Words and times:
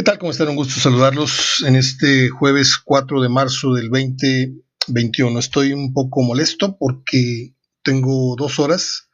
¿Qué 0.00 0.04
tal? 0.04 0.18
¿Cómo 0.18 0.32
están? 0.32 0.48
Un 0.48 0.56
gusto 0.56 0.80
saludarlos 0.80 1.62
en 1.66 1.76
este 1.76 2.30
jueves 2.30 2.78
4 2.82 3.20
de 3.20 3.28
marzo 3.28 3.74
del 3.74 3.90
2021. 3.90 5.38
Estoy 5.38 5.74
un 5.74 5.92
poco 5.92 6.22
molesto 6.22 6.78
porque 6.78 7.52
tengo 7.82 8.34
dos 8.34 8.58
horas 8.60 9.10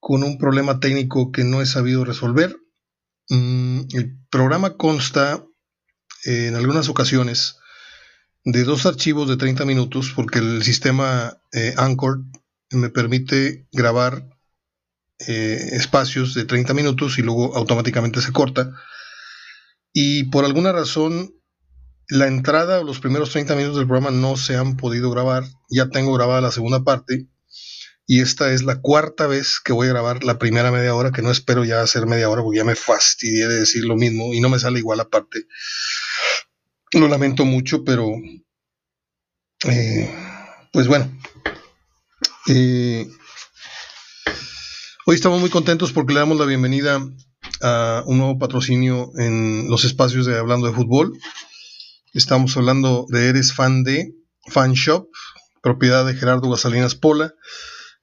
con 0.00 0.24
un 0.24 0.36
problema 0.36 0.80
técnico 0.80 1.30
que 1.30 1.44
no 1.44 1.62
he 1.62 1.66
sabido 1.66 2.04
resolver. 2.04 2.56
Mm, 3.28 3.82
el 3.92 4.18
programa 4.30 4.76
consta 4.76 5.44
eh, 6.24 6.48
en 6.48 6.56
algunas 6.56 6.88
ocasiones 6.88 7.60
de 8.42 8.64
dos 8.64 8.86
archivos 8.86 9.28
de 9.28 9.36
30 9.36 9.64
minutos 9.64 10.12
porque 10.12 10.40
el 10.40 10.64
sistema 10.64 11.38
eh, 11.52 11.72
Anchor 11.76 12.18
me 12.72 12.88
permite 12.88 13.68
grabar 13.70 14.28
eh, 15.28 15.68
espacios 15.70 16.34
de 16.34 16.46
30 16.46 16.74
minutos 16.74 17.16
y 17.18 17.22
luego 17.22 17.54
automáticamente 17.54 18.20
se 18.20 18.32
corta 18.32 18.74
y 19.94 20.24
por 20.24 20.44
alguna 20.44 20.72
razón 20.72 21.32
la 22.08 22.26
entrada 22.26 22.80
o 22.80 22.84
los 22.84 22.98
primeros 23.00 23.30
30 23.30 23.54
minutos 23.54 23.78
del 23.78 23.86
programa 23.86 24.10
no 24.10 24.36
se 24.36 24.56
han 24.56 24.76
podido 24.76 25.10
grabar. 25.10 25.44
Ya 25.70 25.88
tengo 25.88 26.12
grabada 26.12 26.42
la 26.42 26.50
segunda 26.50 26.84
parte 26.84 27.28
y 28.06 28.20
esta 28.20 28.52
es 28.52 28.64
la 28.64 28.80
cuarta 28.80 29.26
vez 29.26 29.60
que 29.64 29.72
voy 29.72 29.86
a 29.86 29.92
grabar 29.92 30.24
la 30.24 30.38
primera 30.38 30.70
media 30.70 30.94
hora, 30.94 31.12
que 31.12 31.22
no 31.22 31.30
espero 31.30 31.64
ya 31.64 31.80
hacer 31.80 32.06
media 32.06 32.28
hora 32.28 32.42
porque 32.42 32.58
ya 32.58 32.64
me 32.64 32.74
fastidié 32.74 33.48
de 33.48 33.60
decir 33.60 33.84
lo 33.84 33.96
mismo 33.96 34.34
y 34.34 34.40
no 34.40 34.48
me 34.50 34.58
sale 34.58 34.80
igual 34.80 35.00
aparte. 35.00 35.46
Lo 36.92 37.08
lamento 37.08 37.44
mucho, 37.44 37.84
pero 37.84 38.10
eh, 39.66 40.12
pues 40.72 40.88
bueno. 40.88 41.10
Eh, 42.48 43.08
hoy 45.06 45.14
estamos 45.14 45.40
muy 45.40 45.50
contentos 45.50 45.92
porque 45.92 46.12
le 46.12 46.20
damos 46.20 46.38
la 46.38 46.44
bienvenida 46.44 47.00
un 48.06 48.18
nuevo 48.18 48.38
patrocinio 48.38 49.10
en 49.16 49.70
los 49.70 49.84
espacios 49.84 50.26
de 50.26 50.38
Hablando 50.38 50.66
de 50.66 50.74
Fútbol. 50.74 51.12
Estamos 52.12 52.56
hablando 52.56 53.06
de 53.08 53.28
Eres 53.28 53.54
Fan 53.54 53.84
de 53.84 54.14
Fan 54.48 54.74
Shop, 54.74 55.08
propiedad 55.62 56.04
de 56.04 56.14
Gerardo 56.14 56.50
Gasalinas 56.50 56.94
Pola, 56.94 57.32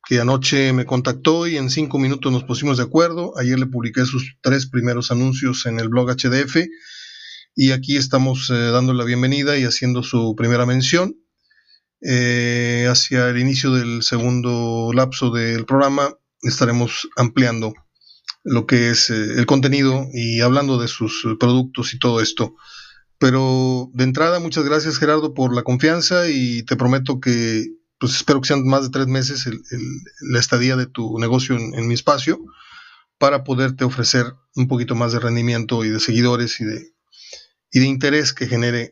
que 0.07 0.19
anoche 0.19 0.73
me 0.73 0.85
contactó 0.85 1.45
y 1.45 1.57
en 1.57 1.69
cinco 1.69 1.99
minutos 1.99 2.31
nos 2.31 2.43
pusimos 2.43 2.77
de 2.77 2.83
acuerdo. 2.83 3.37
Ayer 3.37 3.59
le 3.59 3.67
publiqué 3.67 4.05
sus 4.05 4.35
tres 4.41 4.67
primeros 4.67 5.11
anuncios 5.11 5.65
en 5.67 5.79
el 5.79 5.89
blog 5.89 6.09
HDF 6.09 6.57
y 7.55 7.71
aquí 7.71 7.97
estamos 7.97 8.49
eh, 8.49 8.53
dando 8.53 8.93
la 8.93 9.03
bienvenida 9.03 9.57
y 9.57 9.63
haciendo 9.65 10.01
su 10.01 10.35
primera 10.35 10.65
mención. 10.65 11.15
Eh, 12.01 12.87
hacia 12.89 13.29
el 13.29 13.37
inicio 13.37 13.71
del 13.71 14.01
segundo 14.01 14.89
lapso 14.91 15.29
del 15.29 15.65
programa 15.65 16.15
estaremos 16.41 17.07
ampliando 17.15 17.73
lo 18.43 18.65
que 18.65 18.89
es 18.89 19.09
eh, 19.09 19.33
el 19.37 19.45
contenido 19.45 20.07
y 20.13 20.41
hablando 20.41 20.79
de 20.79 20.87
sus 20.87 21.25
eh, 21.25 21.35
productos 21.39 21.93
y 21.93 21.99
todo 21.99 22.21
esto. 22.21 22.55
Pero 23.17 23.89
de 23.93 24.03
entrada, 24.03 24.39
muchas 24.39 24.63
gracias 24.63 24.97
Gerardo 24.97 25.33
por 25.33 25.53
la 25.53 25.63
confianza 25.63 26.27
y 26.27 26.63
te 26.63 26.75
prometo 26.75 27.19
que, 27.19 27.67
pues 27.99 28.15
espero 28.15 28.41
que 28.41 28.47
sean 28.47 28.65
más 28.65 28.83
de 28.83 28.89
tres 28.89 29.07
meses 29.07 29.47
la 30.21 30.39
estadía 30.39 30.75
de 30.75 30.87
tu 30.87 31.19
negocio 31.19 31.55
en, 31.55 31.87
mi 31.87 31.93
espacio 31.93 32.43
para 33.19 33.43
poderte 33.43 33.83
ofrecer 33.83 34.25
un 34.55 34.67
poquito 34.67 34.95
más 34.95 35.11
de 35.11 35.19
rendimiento 35.19 35.85
y 35.85 35.89
de 35.89 35.99
seguidores 35.99 36.59
y 36.61 36.65
de, 36.65 36.95
y 37.71 37.79
de 37.79 37.85
interés 37.85 38.33
que 38.33 38.47
genere 38.47 38.91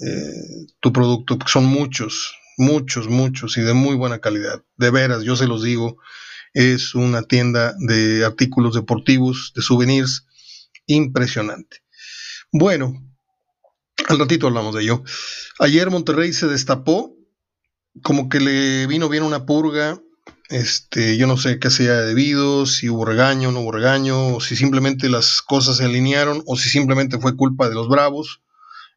eh, 0.00 0.66
tu 0.80 0.92
producto, 0.92 1.38
porque 1.38 1.52
son 1.52 1.66
muchos, 1.66 2.34
muchos, 2.58 3.08
muchos 3.08 3.56
y 3.56 3.60
de 3.60 3.74
muy 3.74 3.94
buena 3.94 4.18
calidad. 4.18 4.64
De 4.76 4.90
veras, 4.90 5.22
yo 5.22 5.36
se 5.36 5.46
los 5.46 5.62
digo, 5.62 5.98
es 6.54 6.94
una 6.94 7.22
tienda 7.22 7.74
de 7.78 8.24
artículos 8.24 8.74
deportivos, 8.74 9.52
de 9.54 9.62
souvenirs, 9.62 10.26
impresionante. 10.86 11.78
Bueno, 12.52 12.94
al 14.08 14.18
ratito 14.18 14.46
hablamos 14.46 14.74
de 14.74 14.82
ello. 14.82 15.02
Ayer 15.58 15.90
Monterrey 15.90 16.32
se 16.32 16.46
destapó, 16.46 17.16
como 18.02 18.28
que 18.28 18.40
le 18.40 18.86
vino 18.86 19.08
bien 19.08 19.24
una 19.24 19.44
purga. 19.44 20.00
Este, 20.48 21.16
yo 21.16 21.26
no 21.26 21.36
sé 21.36 21.58
qué 21.58 21.70
sea 21.70 22.02
debido, 22.02 22.66
si 22.66 22.88
hubo 22.88 23.04
regaño, 23.04 23.50
no 23.50 23.60
hubo 23.60 23.72
regaño, 23.72 24.36
o 24.36 24.40
si 24.40 24.56
simplemente 24.56 25.08
las 25.08 25.42
cosas 25.42 25.78
se 25.78 25.84
alinearon, 25.84 26.42
o 26.46 26.56
si 26.56 26.68
simplemente 26.68 27.18
fue 27.18 27.36
culpa 27.36 27.68
de 27.68 27.74
los 27.74 27.88
Bravos. 27.88 28.42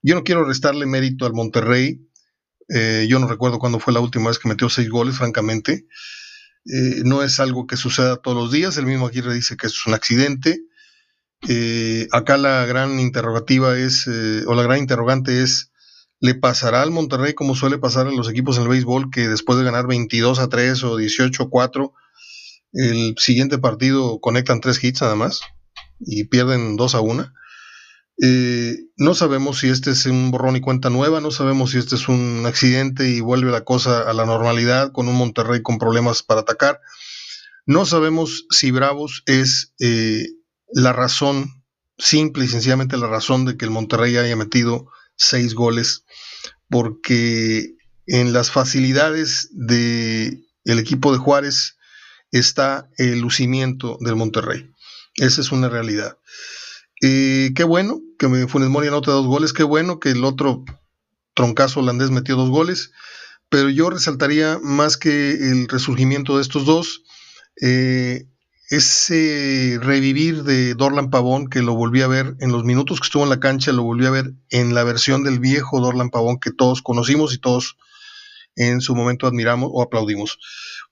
Yo 0.03 0.13
no 0.13 0.23
quiero 0.23 0.45
restarle 0.45 0.85
mérito 0.85 1.25
al 1.25 1.33
Monterrey. 1.33 2.07
Eh, 2.69 3.07
yo 3.09 3.17
no 3.17 3.27
recuerdo 3.27 3.59
cuándo 3.59 3.79
fue 3.79 3.93
la 3.93 4.01
última 4.01 4.27
vez 4.27 4.37
que 4.37 4.49
metió 4.49 4.69
seis 4.69 4.89
goles, 4.89 5.17
francamente. 5.17 5.87
Eh, 6.69 7.03
no 7.05 7.23
es 7.23 7.39
algo 7.39 7.65
que 7.65 7.77
suceda 7.77 8.17
todos 8.17 8.35
los 8.35 8.51
días, 8.51 8.77
el 8.77 8.85
mismo 8.85 9.07
Aguirre 9.07 9.33
dice 9.33 9.55
que 9.55 9.67
es 9.67 9.85
un 9.85 9.93
accidente. 9.93 10.61
Eh, 11.47 12.07
acá 12.11 12.37
la 12.37 12.65
gran 12.65 12.99
interrogativa 12.99 13.77
es, 13.77 14.07
eh, 14.07 14.43
o 14.47 14.55
la 14.55 14.63
gran 14.63 14.79
interrogante 14.79 15.43
es, 15.43 15.71
¿le 16.19 16.35
pasará 16.35 16.81
al 16.81 16.91
Monterrey 16.91 17.33
como 17.33 17.55
suele 17.55 17.77
pasar 17.77 18.07
a 18.07 18.11
los 18.11 18.29
equipos 18.29 18.57
en 18.57 18.63
el 18.63 18.69
béisbol 18.69 19.11
que 19.11 19.27
después 19.27 19.57
de 19.59 19.65
ganar 19.65 19.87
22 19.87 20.39
a 20.39 20.49
3 20.49 20.83
o 20.83 20.97
18 20.97 21.43
a 21.43 21.49
4, 21.49 21.93
el 22.73 23.15
siguiente 23.17 23.59
partido 23.59 24.19
conectan 24.19 24.59
tres 24.59 24.83
hits 24.83 25.01
nada 25.01 25.15
más 25.15 25.41
y 25.99 26.25
pierden 26.25 26.75
2 26.75 26.95
a 26.95 27.01
1? 27.01 27.31
Eh, 28.19 28.75
no 28.95 29.13
sabemos 29.13 29.59
si 29.59 29.69
este 29.69 29.91
es 29.91 30.05
un 30.07 30.31
borrón 30.31 30.55
y 30.55 30.61
cuenta 30.61 30.89
nueva, 30.89 31.21
no 31.21 31.29
sabemos 31.29 31.71
si 31.71 31.77
este 31.77 31.95
es 31.95 32.07
un 32.07 32.43
accidente 32.47 33.09
y 33.09 33.19
vuelve 33.19 33.51
la 33.51 33.63
cosa 33.63 34.09
a 34.09 34.13
la 34.13 34.25
normalidad 34.25 34.91
con 34.91 35.07
un 35.07 35.15
Monterrey 35.15 35.61
con 35.61 35.77
problemas 35.77 36.23
para 36.23 36.41
atacar. 36.41 36.81
No 37.65 37.85
sabemos 37.85 38.45
si 38.49 38.71
Bravos 38.71 39.23
es 39.25 39.73
eh, 39.79 40.25
la 40.73 40.93
razón, 40.93 41.63
simple 41.97 42.45
y 42.45 42.47
sencillamente 42.47 42.97
la 42.97 43.07
razón 43.07 43.45
de 43.45 43.57
que 43.57 43.65
el 43.65 43.71
Monterrey 43.71 44.17
haya 44.17 44.35
metido 44.35 44.87
seis 45.15 45.53
goles, 45.53 46.05
porque 46.69 47.75
en 48.07 48.33
las 48.33 48.51
facilidades 48.51 49.49
del 49.51 50.45
el 50.63 50.79
equipo 50.79 51.11
de 51.11 51.17
Juárez 51.17 51.77
está 52.31 52.89
el 52.97 53.19
lucimiento 53.19 53.97
del 54.01 54.15
Monterrey. 54.15 54.71
Esa 55.15 55.41
es 55.41 55.51
una 55.51 55.69
realidad. 55.69 56.17
Qué 56.99 57.63
bueno 57.65 58.01
que 58.17 58.47
Funes 58.47 58.69
Mori 58.69 58.87
anote 58.87 59.11
dos 59.11 59.27
goles, 59.27 59.53
qué 59.53 59.63
bueno 59.63 59.99
que 59.99 60.09
el 60.09 60.23
otro 60.23 60.63
troncazo 61.35 61.79
holandés 61.79 62.09
metió 62.09 62.35
dos 62.35 62.49
goles, 62.49 62.91
pero 63.49 63.69
yo 63.69 63.89
resaltaría 63.89 64.59
más 64.61 64.97
que 64.97 65.31
el 65.31 65.67
resurgimiento 65.67 66.35
de 66.35 66.41
estos 66.41 66.65
dos, 66.65 67.03
eh, 67.61 68.27
ese 68.69 69.79
revivir 69.81 70.43
de 70.43 70.73
Dorlan 70.73 71.09
Pavón 71.09 71.47
que 71.47 71.61
lo 71.61 71.75
volví 71.75 72.01
a 72.01 72.07
ver 72.07 72.35
en 72.39 72.51
los 72.51 72.65
minutos 72.65 72.99
que 72.99 73.05
estuvo 73.05 73.23
en 73.23 73.29
la 73.29 73.39
cancha, 73.39 73.71
lo 73.71 73.83
volví 73.83 74.05
a 74.05 74.11
ver 74.11 74.33
en 74.49 74.73
la 74.73 74.83
versión 74.83 75.23
del 75.23 75.39
viejo 75.39 75.79
Dorlan 75.79 76.09
Pavón 76.09 76.39
que 76.39 76.51
todos 76.51 76.81
conocimos 76.81 77.33
y 77.33 77.37
todos 77.37 77.77
en 78.55 78.81
su 78.81 78.95
momento 78.95 79.27
admiramos 79.27 79.69
o 79.71 79.81
aplaudimos. 79.81 80.39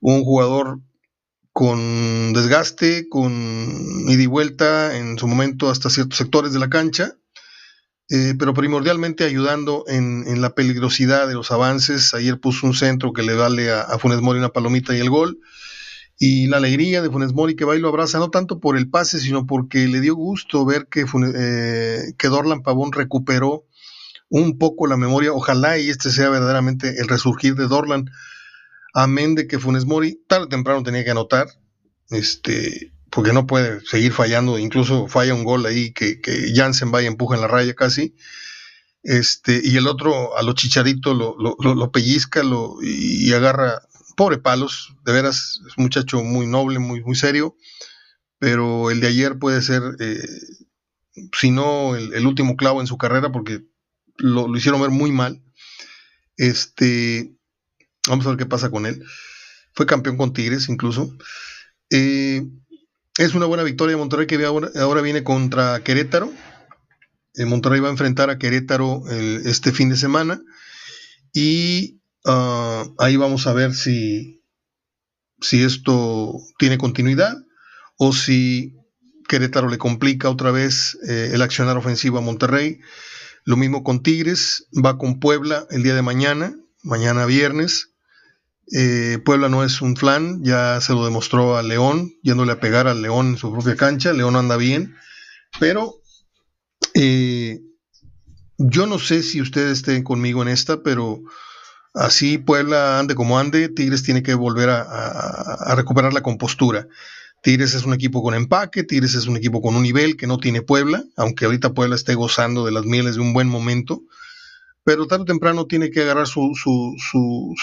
Un 0.00 0.22
jugador 0.22 0.80
con 1.56 2.34
desgaste, 2.34 3.08
con 3.08 3.32
ida 4.10 4.22
y 4.22 4.26
vuelta 4.26 4.94
en 4.94 5.18
su 5.18 5.26
momento 5.26 5.70
hasta 5.70 5.88
ciertos 5.88 6.18
sectores 6.18 6.52
de 6.52 6.58
la 6.58 6.68
cancha, 6.68 7.16
eh, 8.10 8.34
pero 8.38 8.52
primordialmente 8.52 9.24
ayudando 9.24 9.82
en, 9.88 10.42
la 10.42 10.54
peligrosidad 10.54 11.26
de 11.26 11.32
los 11.32 11.50
avances. 11.52 12.12
Ayer 12.12 12.38
puso 12.38 12.66
un 12.66 12.74
centro 12.74 13.14
que 13.14 13.22
le 13.22 13.32
vale 13.32 13.72
a, 13.72 13.98
Funes 13.98 14.20
Mori 14.20 14.38
una 14.38 14.50
palomita 14.50 14.94
y 14.94 15.00
el 15.00 15.08
gol. 15.08 15.38
Y 16.18 16.46
la 16.48 16.58
alegría 16.58 17.00
de 17.00 17.08
Funes 17.08 17.32
Mori 17.32 17.56
que 17.56 17.64
va 17.64 17.74
y 17.74 17.80
lo 17.80 17.88
abraza, 17.88 18.18
no 18.18 18.28
tanto 18.28 18.60
por 18.60 18.76
el 18.76 18.90
pase, 18.90 19.18
sino 19.18 19.46
porque 19.46 19.88
le 19.88 20.02
dio 20.02 20.14
gusto 20.14 20.66
ver 20.66 20.88
que, 20.88 21.06
eh, 21.34 22.12
que 22.18 22.28
Dorlan 22.28 22.64
Pavón 22.64 22.92
recuperó 22.92 23.64
un 24.28 24.58
poco 24.58 24.86
la 24.86 24.98
memoria. 24.98 25.32
Ojalá 25.32 25.78
y 25.78 25.88
este 25.88 26.10
sea 26.10 26.28
verdaderamente 26.28 27.00
el 27.00 27.08
resurgir 27.08 27.54
de 27.54 27.66
Dorlan 27.66 28.10
Amén 28.98 29.34
de 29.34 29.46
que 29.46 29.58
Funes 29.58 29.84
Mori 29.84 30.24
tarde 30.26 30.46
o 30.46 30.48
temprano 30.48 30.82
tenía 30.82 31.04
que 31.04 31.10
anotar, 31.10 31.48
este, 32.08 32.94
porque 33.10 33.34
no 33.34 33.46
puede 33.46 33.84
seguir 33.84 34.10
fallando, 34.10 34.58
incluso 34.58 35.06
falla 35.06 35.34
un 35.34 35.44
gol 35.44 35.66
ahí 35.66 35.92
que, 35.92 36.22
que 36.22 36.54
Jansen 36.54 36.90
vaya 36.90 37.06
empuja 37.06 37.34
en 37.34 37.42
la 37.42 37.46
raya 37.46 37.74
casi. 37.74 38.16
Este, 39.02 39.60
y 39.62 39.76
el 39.76 39.86
otro 39.86 40.34
a 40.38 40.42
lo 40.42 40.54
chicharito 40.54 41.12
lo, 41.12 41.92
pellizca 41.92 42.42
lo, 42.42 42.78
y, 42.80 43.30
agarra, 43.34 43.82
pobre 44.16 44.38
palos, 44.38 44.96
de 45.04 45.12
veras, 45.12 45.60
es 45.68 45.76
un 45.76 45.84
muchacho 45.84 46.22
muy 46.22 46.46
noble, 46.46 46.78
muy, 46.78 47.02
muy 47.02 47.16
serio, 47.16 47.54
pero 48.38 48.90
el 48.90 49.00
de 49.00 49.08
ayer 49.08 49.38
puede 49.38 49.60
ser, 49.60 49.82
eh, 50.00 50.26
si 51.38 51.50
no 51.50 51.96
el, 51.96 52.26
último 52.26 52.56
clavo 52.56 52.80
en 52.80 52.86
su 52.86 52.96
carrera, 52.96 53.30
porque 53.30 53.62
lo, 54.16 54.56
hicieron 54.56 54.80
ver 54.80 54.90
muy 54.90 55.12
mal. 55.12 55.42
Este, 56.38 57.35
Vamos 58.08 58.26
a 58.26 58.30
ver 58.30 58.38
qué 58.38 58.46
pasa 58.46 58.70
con 58.70 58.86
él. 58.86 59.04
Fue 59.72 59.86
campeón 59.86 60.16
con 60.16 60.32
Tigres 60.32 60.68
incluso. 60.68 61.14
Eh, 61.90 62.46
es 63.18 63.34
una 63.34 63.46
buena 63.46 63.62
victoria 63.62 63.94
de 63.94 63.98
Monterrey 63.98 64.26
que 64.26 64.44
ahora, 64.44 65.00
viene 65.00 65.22
contra 65.24 65.80
Querétaro. 65.82 66.32
Eh, 67.34 67.44
Monterrey 67.44 67.80
va 67.80 67.88
a 67.88 67.92
enfrentar 67.92 68.30
a 68.30 68.38
Querétaro 68.38 69.02
este 69.08 69.72
fin 69.72 69.88
de 69.88 69.96
semana. 69.96 70.40
Y 71.32 72.00
ah, 72.24 72.86
ahí 72.98 73.16
vamos 73.16 73.46
a 73.46 73.52
ver 73.52 73.74
si, 73.74 74.42
si 75.40 75.62
esto 75.62 76.34
tiene 76.58 76.78
continuidad 76.78 77.36
o 77.98 78.12
si 78.12 78.74
Querétaro 79.28 79.68
le 79.68 79.78
complica 79.78 80.30
otra 80.30 80.50
vez 80.50 80.96
eh, 81.08 81.30
el 81.32 81.42
accionar 81.42 81.76
ofensivo 81.76 82.18
a 82.18 82.22
Monterrey. 82.22 82.80
Lo 83.44 83.56
mismo 83.56 83.84
con 83.84 84.02
Tigres, 84.02 84.66
va 84.72 84.98
con 84.98 85.20
Puebla 85.20 85.66
el 85.70 85.82
día 85.82 85.94
de 85.94 86.02
mañana, 86.02 86.54
mañana 86.82 87.26
viernes. 87.26 87.92
Eh, 88.72 89.18
Puebla 89.24 89.48
no 89.48 89.64
es 89.64 89.80
un 89.80 89.96
flan, 89.96 90.42
ya 90.42 90.80
se 90.80 90.92
lo 90.92 91.04
demostró 91.04 91.56
a 91.56 91.62
León, 91.62 92.12
yéndole 92.22 92.52
a 92.52 92.60
pegar 92.60 92.88
al 92.88 93.02
León 93.02 93.28
en 93.28 93.36
su 93.36 93.52
propia 93.52 93.76
cancha. 93.76 94.12
León 94.12 94.36
anda 94.36 94.56
bien, 94.56 94.96
pero 95.60 95.94
eh, 96.94 97.60
yo 98.58 98.86
no 98.86 98.98
sé 98.98 99.22
si 99.22 99.40
ustedes 99.40 99.78
estén 99.78 100.02
conmigo 100.02 100.42
en 100.42 100.48
esta, 100.48 100.82
pero 100.82 101.20
así 101.94 102.38
Puebla 102.38 102.98
ande 102.98 103.14
como 103.14 103.38
ande, 103.38 103.68
Tigres 103.68 104.02
tiene 104.02 104.22
que 104.22 104.34
volver 104.34 104.70
a 104.70 105.74
recuperar 105.76 106.12
la 106.12 106.22
compostura. 106.22 106.88
Tigres 107.42 107.74
es 107.74 107.84
un 107.84 107.94
equipo 107.94 108.24
con 108.24 108.34
empaque, 108.34 108.82
Tigres 108.82 109.14
es 109.14 109.28
un 109.28 109.36
equipo 109.36 109.62
con 109.62 109.76
un 109.76 109.82
nivel 109.84 110.16
que 110.16 110.26
no 110.26 110.38
tiene 110.38 110.62
Puebla, 110.62 111.04
aunque 111.16 111.44
ahorita 111.44 111.74
Puebla 111.74 111.94
esté 111.94 112.16
gozando 112.16 112.64
de 112.64 112.72
las 112.72 112.84
mieles 112.84 113.14
de 113.14 113.20
un 113.20 113.32
buen 113.32 113.48
momento, 113.48 114.02
pero 114.86 115.08
tarde 115.08 115.24
o 115.24 115.26
temprano 115.26 115.66
tiene 115.66 115.90
que 115.90 116.02
agarrar 116.02 116.28
su, 116.28 116.52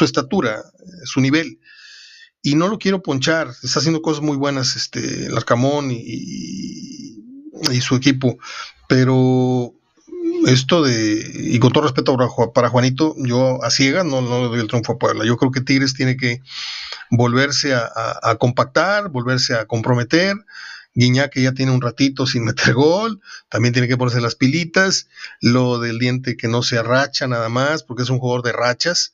estatura, 0.02 0.60
eh, 0.60 1.06
su 1.06 1.22
nivel. 1.22 1.58
Y 2.42 2.56
no 2.56 2.68
lo 2.68 2.78
quiero 2.78 3.02
ponchar, 3.02 3.48
está 3.64 3.80
haciendo 3.80 4.02
cosas 4.02 4.22
muy 4.22 4.36
buenas 4.36 4.76
este, 4.76 5.28
el 5.28 5.36
y 7.72 7.80
su 7.80 7.96
equipo, 7.96 8.38
pero 8.90 9.74
esto 10.48 10.84
de, 10.84 11.32
y 11.34 11.60
con 11.60 11.72
todo 11.72 11.84
respeto 11.84 12.18
para 12.54 12.68
Juanito, 12.68 13.16
yo 13.18 13.64
a 13.64 13.70
ciega 13.70 14.04
no, 14.04 14.20
no 14.20 14.42
le 14.42 14.48
doy 14.50 14.60
el 14.60 14.68
triunfo 14.68 14.92
a 14.92 14.98
Puebla. 14.98 15.24
Yo 15.24 15.38
creo 15.38 15.52
que 15.52 15.62
Tigres 15.62 15.94
tiene 15.94 16.18
que 16.18 16.42
volverse 17.10 17.74
a, 17.74 18.36
compactar, 18.38 19.08
volverse 19.10 19.56
a 19.56 19.66
comprometer. 19.66 20.36
Guiñac 20.96 21.32
que 21.32 21.42
ya 21.42 21.54
tiene 21.54 21.72
un 21.72 21.82
ratito 21.82 22.26
sin 22.26 22.46
meter 22.46 22.74
gol, 22.74 23.22
también 23.50 23.74
tiene 23.74 23.88
que 23.88 23.98
ponerse 23.98 24.22
las 24.22 24.36
pilitas, 24.36 25.08
lo 25.42 25.80
del 25.80 26.00
diente 26.00 26.38
que 26.38 26.48
no 26.48 26.64
se 26.64 26.78
arracha 26.78 27.28
nada 27.28 27.50
más, 27.50 27.84
porque 27.84 28.04
es 28.04 28.10
un 28.10 28.20
jugador 28.20 28.44
de 28.44 28.54
rachas. 28.54 29.14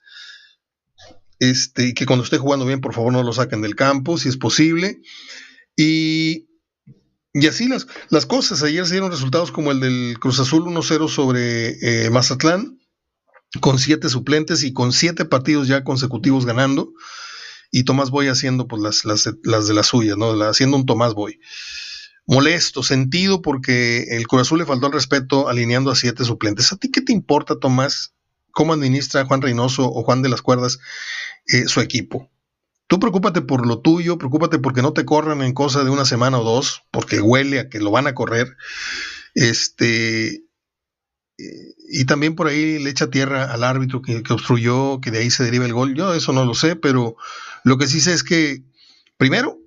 Este, 1.39 1.87
y 1.87 1.93
que 1.93 2.05
cuando 2.05 2.25
esté 2.25 2.37
jugando 2.37 2.65
bien, 2.65 2.81
por 2.81 2.93
favor, 2.93 3.13
no 3.13 3.23
lo 3.23 3.31
saquen 3.31 3.61
del 3.61 3.75
campo, 3.75 4.17
si 4.17 4.27
es 4.27 4.35
posible. 4.35 5.01
Y, 5.77 6.49
y 7.33 7.47
así 7.47 7.69
las, 7.69 7.87
las 8.09 8.25
cosas. 8.25 8.61
Ayer 8.63 8.85
se 8.85 8.95
dieron 8.95 9.11
resultados 9.11 9.51
como 9.51 9.71
el 9.71 9.79
del 9.79 10.17
Cruz 10.19 10.39
Azul 10.41 10.63
1-0 10.63 11.07
sobre 11.07 12.05
eh, 12.05 12.09
Mazatlán, 12.09 12.81
con 13.61 13.79
siete 13.79 14.09
suplentes 14.09 14.63
y 14.63 14.73
con 14.73 14.91
siete 14.91 15.23
partidos 15.23 15.69
ya 15.69 15.85
consecutivos 15.85 16.45
ganando 16.45 16.91
y 17.71 17.83
Tomás 17.83 18.09
Boy 18.09 18.27
haciendo 18.27 18.67
pues 18.67 18.81
las, 18.81 19.05
las, 19.05 19.67
de 19.67 19.73
las 19.73 19.87
suyas, 19.87 20.17
¿no? 20.17 20.31
haciendo 20.43 20.77
un 20.77 20.85
Tomás 20.85 21.13
Boy. 21.13 21.39
Molesto, 22.25 22.83
sentido, 22.83 23.41
porque 23.41 24.03
el 24.15 24.27
Cruz 24.27 24.51
le 24.51 24.65
faltó 24.65 24.87
el 24.87 24.93
respeto 24.93 25.49
alineando 25.49 25.89
a 25.89 25.95
siete 25.95 26.23
suplentes. 26.23 26.71
¿A 26.71 26.77
ti 26.77 26.91
qué 26.91 27.01
te 27.01 27.11
importa, 27.11 27.59
Tomás, 27.59 28.13
cómo 28.51 28.73
administra 28.73 29.25
Juan 29.25 29.41
Reynoso 29.41 29.85
o 29.85 30.03
Juan 30.03 30.21
de 30.21 30.29
las 30.29 30.43
Cuerdas 30.43 30.79
eh, 31.47 31.67
su 31.67 31.81
equipo? 31.81 32.29
Tú 32.85 32.99
preocúpate 32.99 33.41
por 33.41 33.67
lo 33.67 33.79
tuyo, 33.79 34.17
preocúpate 34.17 34.59
porque 34.59 34.81
no 34.81 34.93
te 34.93 35.05
corran 35.05 35.41
en 35.41 35.53
cosa 35.53 35.83
de 35.83 35.89
una 35.89 36.05
semana 36.05 36.39
o 36.39 36.43
dos, 36.43 36.83
porque 36.91 37.19
huele 37.19 37.59
a 37.59 37.69
que 37.69 37.79
lo 37.79 37.91
van 37.91 38.07
a 38.07 38.15
correr. 38.15 38.57
Este, 39.33 40.43
y 41.37 42.05
también 42.05 42.35
por 42.35 42.47
ahí 42.47 42.79
le 42.79 42.89
echa 42.89 43.09
tierra 43.09 43.51
al 43.51 43.63
árbitro 43.63 44.01
que, 44.01 44.23
que, 44.23 44.33
obstruyó, 44.33 44.99
que 45.01 45.11
de 45.11 45.19
ahí 45.19 45.31
se 45.31 45.43
deriva 45.43 45.65
el 45.65 45.73
gol. 45.73 45.95
Yo 45.95 46.13
eso 46.13 46.33
no 46.33 46.45
lo 46.45 46.53
sé, 46.53 46.75
pero 46.75 47.15
lo 47.63 47.77
que 47.77 47.87
sí 47.87 47.99
sé 48.01 48.13
es 48.13 48.23
que, 48.23 48.63
primero, 49.17 49.57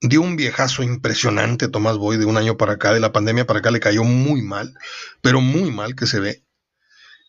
dio 0.00 0.20
un 0.20 0.36
viejazo 0.36 0.82
impresionante 0.82 1.68
Tomás 1.68 1.96
Boy 1.96 2.16
de 2.16 2.26
un 2.26 2.36
año 2.36 2.56
para 2.56 2.74
acá, 2.74 2.92
de 2.92 3.00
la 3.00 3.12
pandemia 3.12 3.46
para 3.46 3.60
acá, 3.60 3.70
le 3.70 3.80
cayó 3.80 4.04
muy 4.04 4.42
mal, 4.42 4.74
pero 5.20 5.40
muy 5.40 5.70
mal 5.70 5.94
que 5.94 6.06
se 6.06 6.20
ve. 6.20 6.44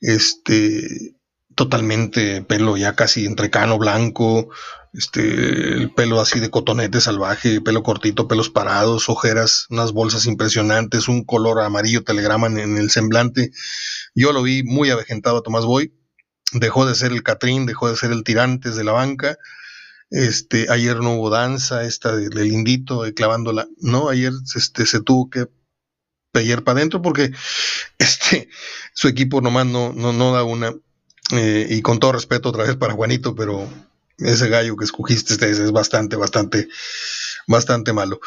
Este, 0.02 1.16
totalmente 1.56 2.42
pelo 2.42 2.78
ya 2.78 2.96
casi 2.96 3.26
entrecano, 3.26 3.78
blanco, 3.78 4.50
este, 4.94 5.22
el 5.74 5.92
pelo 5.94 6.22
así 6.22 6.40
de 6.40 6.50
cotonete 6.50 7.02
salvaje, 7.02 7.62
pelo 7.62 7.82
cortito, 7.82 8.28
pelos 8.28 8.50
parados, 8.50 9.10
ojeras, 9.10 9.66
unas 9.70 9.92
bolsas 9.94 10.26
impresionantes, 10.26 11.08
un 11.08 11.24
color 11.24 11.62
amarillo 11.62 12.04
telegrama 12.04 12.48
en, 12.48 12.78
el 12.78 12.90
semblante. 12.90 13.52
Yo 14.14 14.32
lo 14.34 14.44
vi 14.44 14.64
muy 14.64 14.90
avejentado 14.90 15.38
a 15.38 15.44
Tomás 15.44 15.66
Boy, 15.66 15.94
dejó 16.52 16.86
de 16.86 16.96
ser 16.96 17.12
el 17.12 17.24
Catrín, 17.24 17.66
dejó 17.66 17.90
de 17.90 17.96
ser 17.96 18.12
el 18.12 18.24
tirantes 18.24 18.76
de 18.76 18.84
la 18.84 18.92
banca, 18.92 19.38
este, 20.12 20.68
ayer 20.70 20.98
no 20.98 21.16
hubo 21.16 21.30
danza, 21.30 21.84
esta 21.86 22.16
del 22.16 22.52
indito, 22.52 23.04
de 23.04 23.14
clavándola. 23.14 23.68
No, 23.78 24.10
ayer 24.10 24.32
este, 24.56 24.86
se 24.86 25.02
tuvo 25.02 25.30
que 25.30 25.48
pellar 26.32 26.64
para 26.64 26.80
adentro 26.80 27.02
porque 27.02 27.32
este, 27.98 28.50
su 28.94 29.08
equipo 29.08 29.42
nomás 29.42 29.66
no, 29.66 29.94
no, 29.94 30.14
no 30.14 30.34
da 30.34 30.44
una. 30.44 30.74
Eh, 31.32 31.68
y 31.72 31.82
con 31.82 32.00
todo 32.00 32.12
respeto 32.12 32.50
otra 32.50 32.66
vez 32.66 32.76
para 32.76 32.94
Juanito, 32.94 33.34
pero 33.34 33.68
ese 34.20 34.48
gallo 34.48 34.78
que 34.78 34.86
escogiste 34.86 35.34
este 35.34 35.50
es 35.50 35.72
bastante, 35.72 36.16
bastante, 36.16 36.68
bastante 37.48 37.94
malo. 37.94 38.20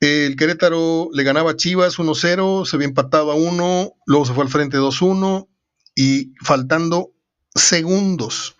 El 0.00 0.36
Querétaro 0.36 1.08
le 1.12 1.24
ganaba 1.24 1.52
a 1.52 1.56
Chivas 1.56 1.98
1-0, 1.98 2.64
se 2.64 2.76
había 2.76 2.88
empatado 2.88 3.32
a 3.32 3.34
1, 3.34 3.92
luego 4.06 4.24
se 4.24 4.34
fue 4.34 4.44
al 4.44 4.50
frente 4.50 4.78
2-1 4.78 5.48
y 5.96 6.32
faltando 6.42 7.12
segundos, 7.54 8.56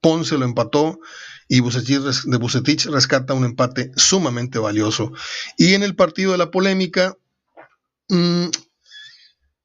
Ponce 0.00 0.38
lo 0.38 0.44
empató 0.44 1.00
y 1.52 1.56
de 1.56 2.36
Bucetich 2.36 2.86
rescata 2.86 3.34
un 3.34 3.44
empate 3.44 3.90
sumamente 3.96 4.60
valioso. 4.60 5.12
Y 5.56 5.74
en 5.74 5.82
el 5.82 5.96
partido 5.96 6.30
de 6.30 6.38
la 6.38 6.52
polémica, 6.52 7.18
mm, 8.08 8.46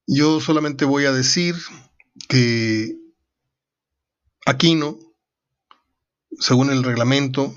yo 0.07 0.41
solamente 0.41 0.83
voy 0.83 1.05
a 1.05 1.11
decir 1.11 1.55
que 2.27 2.97
Aquino, 4.47 4.97
según 6.39 6.71
el 6.71 6.83
reglamento, 6.83 7.53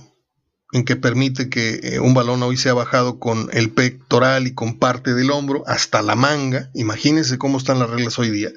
en 0.73 0.85
que 0.85 0.97
permite 0.97 1.49
que 1.49 1.81
eh, 1.83 1.99
un 1.99 2.13
balón 2.13 2.43
hoy 2.43 2.59
sea 2.59 2.75
bajado 2.75 3.19
con 3.19 3.49
el 3.55 3.71
pectoral 3.71 4.47
y 4.47 4.53
con 4.53 4.79
parte 4.79 5.15
del 5.15 5.31
hombro 5.31 5.65
hasta 5.67 6.03
la 6.03 6.17
manga. 6.17 6.71
Imagínense 6.75 7.39
cómo 7.39 7.57
están 7.57 7.79
las 7.79 7.89
reglas 7.89 8.19
hoy 8.19 8.29
día. 8.29 8.51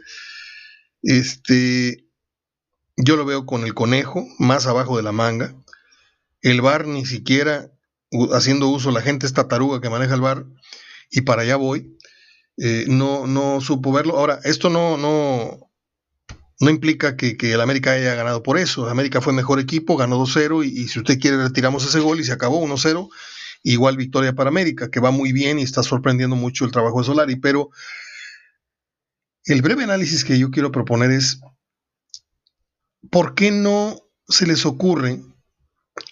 Este, 1.02 2.12
yo 2.98 3.16
lo 3.16 3.26
veo 3.26 3.46
con 3.46 3.64
el 3.64 3.74
conejo 3.74 4.28
más 4.38 4.68
abajo 4.68 4.98
de 4.98 5.04
la 5.04 5.12
manga. 5.12 5.56
El 6.42 6.62
bar 6.62 6.88
ni 6.88 7.06
siquiera 7.06 7.72
haciendo 8.34 8.68
uso, 8.68 8.92
la 8.92 9.02
gente 9.02 9.26
esta 9.26 9.48
taruga 9.48 9.82
que 9.82 9.90
maneja 9.90 10.16
el 10.16 10.22
bar, 10.22 10.46
y 11.10 11.22
para 11.22 11.44
allá 11.44 11.56
voy, 11.56 11.98
eh, 12.58 12.86
no, 12.88 13.28
no 13.28 13.62
supo 13.62 13.92
verlo. 13.92 14.18
Ahora, 14.18 14.40
esto 14.44 14.70
no, 14.70 14.98
no, 14.98 15.72
no 16.60 16.70
implica 16.70 17.16
que, 17.16 17.36
el 17.42 17.62
América 17.62 17.92
haya 17.92 18.16
ganado 18.16 18.44
por 18.44 18.58
eso. 18.58 18.88
América 18.88 19.22
fue 19.22 19.34
mejor 19.34 19.60
equipo, 19.60 19.98
ganó 19.98 20.18
2-0, 20.20 20.66
y, 20.66 20.88
si 20.88 21.00
usted 21.00 21.20
quiere 21.20 21.38
retiramos 21.38 21.86
ese 21.86 22.00
gol 22.00 22.20
y 22.20 22.24
se 22.24 22.34
acabó 22.34 22.64
1-0. 22.66 23.10
Igual 23.64 23.96
victoria 23.96 24.34
para 24.34 24.50
América, 24.50 24.90
que 24.90 25.00
va 25.00 25.12
muy 25.12 25.34
bien 25.34 25.60
y 25.60 25.64
está 25.64 25.84
sorprendiendo 25.84 26.36
mucho 26.36 26.66
el 26.66 26.72
trabajo 26.72 27.00
de 27.00 27.06
Solari, 27.06 27.36
pero 27.36 27.70
el 29.46 29.62
breve 29.62 29.84
análisis 29.84 30.24
que 30.24 30.40
yo 30.40 30.50
quiero 30.50 30.72
proponer 30.72 31.12
es, 31.12 31.42
¿por 33.12 33.36
qué 33.36 33.52
no 33.52 34.02
se 34.28 34.48
les 34.48 34.66
ocurre 34.66 35.22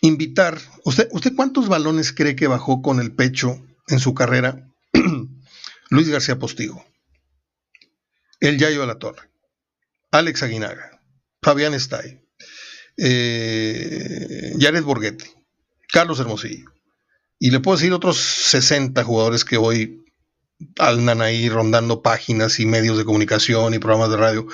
invitar, 0.01 0.59
¿usted, 0.85 1.09
¿usted 1.11 1.35
cuántos 1.35 1.67
balones 1.67 2.13
cree 2.13 2.35
que 2.35 2.47
bajó 2.47 2.81
con 2.81 2.99
el 2.99 3.13
pecho 3.13 3.61
en 3.87 3.99
su 3.99 4.13
carrera 4.13 4.67
Luis 5.89 6.09
García 6.09 6.39
Postigo? 6.39 6.85
El 8.39 8.57
Yayo 8.57 8.83
a 8.83 8.87
la 8.87 8.99
Torre, 8.99 9.29
Alex 10.11 10.43
Aguinaga, 10.43 11.01
Fabián 11.41 11.73
Stay, 11.73 12.21
eh, 12.97 14.53
Jared 14.59 14.83
Borghetti, 14.83 15.25
Carlos 15.91 16.19
Hermosillo. 16.19 16.71
Y 17.37 17.51
le 17.51 17.59
puedo 17.59 17.77
decir 17.77 17.93
otros 17.93 18.17
60 18.17 19.03
jugadores 19.03 19.45
que 19.45 19.57
hoy 19.57 20.05
andan 20.77 21.21
ahí 21.21 21.49
rondando 21.49 22.01
páginas 22.01 22.59
y 22.59 22.65
medios 22.65 22.97
de 22.97 23.05
comunicación 23.05 23.73
y 23.73 23.79
programas 23.79 24.09
de 24.09 24.17
radio 24.17 24.47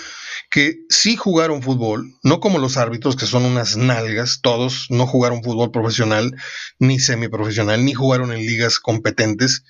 que 0.55 0.85
sí 0.87 1.17
jugaron 1.17 1.61
fútbol, 1.61 2.15
no 2.23 2.39
como 2.39 2.59
los 2.59 2.77
árbitros 2.77 3.17
que 3.17 3.25
son 3.25 3.43
unas 3.43 3.75
nalgas, 3.75 4.39
todos 4.41 4.87
no 4.89 5.05
jugaron 5.05 5.43
fútbol 5.43 5.69
profesional 5.69 6.33
ni 6.79 6.97
semiprofesional, 6.97 7.83
ni 7.83 7.93
jugaron 7.93 8.31
en 8.31 8.39
ligas 8.39 8.79
competentes. 8.79 9.65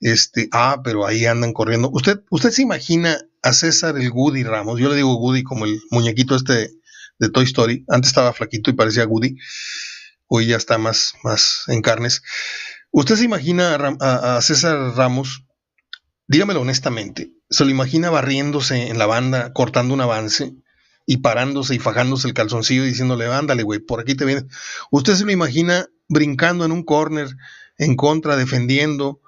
Este, 0.00 0.50
ah, 0.52 0.82
pero 0.84 1.06
ahí 1.06 1.24
andan 1.24 1.54
corriendo. 1.54 1.88
¿Usted, 1.90 2.20
usted 2.28 2.50
se 2.50 2.60
imagina 2.60 3.18
a 3.40 3.54
César 3.54 3.96
el 3.96 4.10
Goody 4.10 4.42
Ramos? 4.42 4.78
Yo 4.78 4.90
le 4.90 4.96
digo 4.96 5.14
Goody 5.14 5.44
como 5.44 5.64
el 5.64 5.80
muñequito 5.90 6.36
este 6.36 6.72
de 7.18 7.30
Toy 7.30 7.44
Story. 7.44 7.86
Antes 7.88 8.10
estaba 8.10 8.34
flaquito 8.34 8.68
y 8.68 8.74
parecía 8.74 9.06
Goody. 9.06 9.38
Hoy 10.26 10.48
ya 10.48 10.58
está 10.58 10.76
más, 10.76 11.14
más 11.24 11.62
en 11.68 11.80
carnes. 11.80 12.22
¿Usted 12.90 13.16
se 13.16 13.24
imagina 13.24 13.76
a 13.98 14.42
César 14.42 14.94
Ramos 14.94 15.46
dígamelo 16.28 16.60
honestamente, 16.60 17.32
¿se 17.50 17.64
lo 17.64 17.70
imagina 17.70 18.10
barriéndose 18.10 18.88
en 18.88 18.98
la 18.98 19.06
banda, 19.06 19.52
cortando 19.52 19.94
un 19.94 20.00
avance 20.00 20.54
y 21.06 21.18
parándose 21.18 21.74
y 21.74 21.78
fajándose 21.78 22.28
el 22.28 22.34
calzoncillo 22.34 22.84
y 22.84 22.88
diciéndole, 22.88 23.26
ándale, 23.26 23.62
güey, 23.62 23.80
por 23.80 24.00
aquí 24.00 24.14
te 24.14 24.24
viene? 24.24 24.44
¿Usted 24.90 25.14
se 25.14 25.24
lo 25.24 25.32
imagina 25.32 25.86
brincando 26.08 26.64
en 26.64 26.72
un 26.72 26.82
corner, 26.82 27.28
en 27.78 27.96
contra, 27.96 28.36
defendiendo 28.36 29.20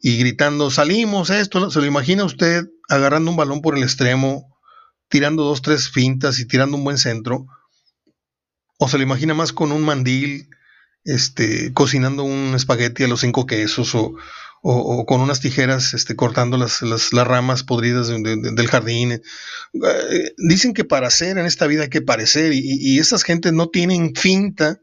y 0.00 0.18
gritando, 0.18 0.70
salimos 0.70 1.30
esto, 1.30 1.70
¿se 1.70 1.80
lo 1.80 1.86
imagina 1.86 2.24
usted 2.24 2.68
agarrando 2.88 3.30
un 3.30 3.36
balón 3.36 3.62
por 3.62 3.76
el 3.76 3.82
extremo, 3.82 4.56
tirando 5.08 5.44
dos, 5.44 5.62
tres 5.62 5.88
fintas 5.88 6.38
y 6.38 6.46
tirando 6.46 6.76
un 6.76 6.84
buen 6.84 6.98
centro? 6.98 7.46
¿O 8.78 8.88
se 8.88 8.98
lo 8.98 9.02
imagina 9.02 9.34
más 9.34 9.52
con 9.52 9.72
un 9.72 9.82
mandil, 9.82 10.50
este, 11.04 11.72
cocinando 11.72 12.24
un 12.24 12.54
espagueti 12.54 13.04
a 13.04 13.08
los 13.08 13.20
cinco 13.20 13.46
quesos 13.46 13.94
o, 13.94 14.14
con 15.06 15.20
unas 15.20 15.40
tijeras 15.40 15.94
este, 15.94 16.16
cortando 16.16 16.56
las, 16.56 16.82
las, 16.82 17.12
ramas 17.12 17.62
podridas 17.62 18.08
del 18.08 18.68
jardín. 18.68 19.12
Eh, 19.12 19.22
dicen 20.38 20.74
que 20.74 20.84
para 20.84 21.06
hacer 21.06 21.38
en 21.38 21.46
esta 21.46 21.66
vida 21.66 21.82
hay 21.82 21.88
que 21.88 22.02
parecer 22.02 22.52
y, 22.52 22.60
y 22.62 22.98
esas 22.98 23.22
gentes 23.22 23.52
no 23.52 23.68
tienen 23.68 24.14
finta 24.14 24.80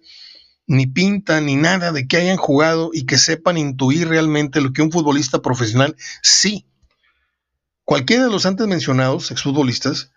ni 0.68 0.88
pinta, 0.88 1.42
ni 1.42 1.58
nada 1.58 1.92
de 1.92 2.08
que 2.08 2.18
hayan 2.18 2.38
jugado 2.38 2.92
y 2.94 3.06
que 3.06 3.18
sepan 3.18 3.58
intuir 3.58 4.08
realmente 4.08 4.62
lo 4.62 4.72
que 4.72 4.82
un 4.82 4.92
futbolista 4.92 5.42
profesional 5.42 5.98
sí. 6.22 6.66
Cualquiera 7.84 8.24
de 8.24 8.32
los 8.32 8.46
antes 8.46 8.66
mencionados 8.68 9.32
exfutbolistas 9.32 10.12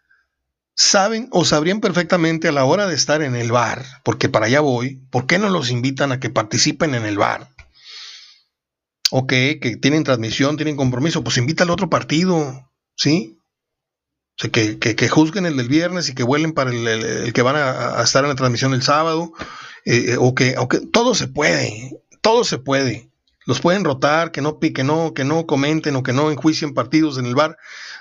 saben 0.76 1.28
o 1.32 1.44
sabrían 1.44 1.80
perfectamente 1.80 2.46
a 2.46 2.52
la 2.52 2.64
hora 2.64 2.86
de 2.86 2.94
estar 2.94 3.22
en 3.22 3.34
el 3.34 3.50
bar, 3.50 3.84
porque 4.04 4.28
para 4.28 4.46
allá 4.46 4.60
voy, 4.60 5.02
¿por 5.10 5.26
qué 5.26 5.38
no 5.38 5.48
los 5.48 5.70
invitan 5.70 6.12
a 6.12 6.20
que 6.20 6.30
participen 6.30 6.94
en 6.94 7.04
el 7.04 7.18
bar? 7.18 7.55
Ok, 9.10 9.28
que 9.28 9.78
tienen 9.80 10.04
transmisión, 10.04 10.56
tienen 10.56 10.76
compromiso, 10.76 11.22
pues 11.22 11.36
invita 11.36 11.64
al 11.64 11.70
otro 11.70 11.88
partido, 11.88 12.70
¿sí? 12.96 13.38
O 14.38 14.42
sea, 14.42 14.50
que, 14.50 14.78
que, 14.78 15.08
juzguen 15.08 15.46
el 15.46 15.56
del 15.56 15.68
viernes 15.68 16.08
y 16.08 16.14
que 16.14 16.22
vuelen 16.22 16.52
para 16.52 16.70
el, 16.70 17.32
que 17.32 17.42
van 17.42 17.56
a, 17.56 18.00
a, 18.00 18.02
estar 18.02 18.22
en 18.24 18.28
la 18.28 18.36
transmisión 18.36 18.74
el 18.74 18.82
sábado 18.82 19.32
eh, 19.86 20.12
eh, 20.12 20.16
o, 20.18 20.34
que, 20.34 20.54
todo 20.92 21.14
se 21.14 21.28
puede, 21.28 22.02
todo 22.20 22.44
se 22.44 22.58
puede. 22.58 23.08
Los 23.46 23.60
pueden 23.60 23.84
rotar, 23.84 24.32
que 24.32 24.42
no, 24.42 24.58
que 24.58 24.82
no, 24.82 25.14
que 25.14 25.24
no 25.24 25.46
comenten 25.46 25.94
o 25.94 26.02
que 26.02 26.12
no 26.12 26.32
enjuicien 26.32 26.74
partidos 26.74 27.16
en 27.16 27.26
el 27.26 27.36
bar 27.36 27.56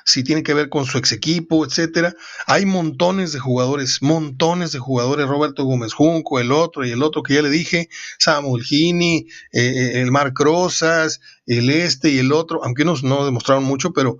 si 0.05 0.23
tiene 0.23 0.43
que 0.43 0.53
ver 0.53 0.69
con 0.69 0.85
su 0.85 0.99
ex 0.99 1.11
equipo, 1.11 1.65
etcétera. 1.65 2.15
Hay 2.45 2.65
montones 2.65 3.33
de 3.33 3.39
jugadores, 3.39 4.01
montones 4.01 4.71
de 4.71 4.79
jugadores, 4.79 5.27
Roberto 5.27 5.65
Gómez 5.65 5.93
Junco, 5.93 6.39
el 6.39 6.51
otro 6.51 6.85
y 6.85 6.91
el 6.91 7.01
otro 7.01 7.23
que 7.23 7.33
ya 7.33 7.41
le 7.41 7.49
dije, 7.49 7.89
Samuel 8.19 8.63
Gini, 8.63 9.27
eh, 9.51 9.93
el 9.95 10.11
Marc 10.11 10.39
Rosas, 10.39 11.21
el 11.47 11.71
este 11.71 12.11
y 12.11 12.19
el 12.19 12.31
otro, 12.31 12.63
aunque 12.63 12.83
unos 12.83 13.03
no 13.03 13.25
demostraron 13.25 13.63
mucho, 13.63 13.93
pero 13.93 14.17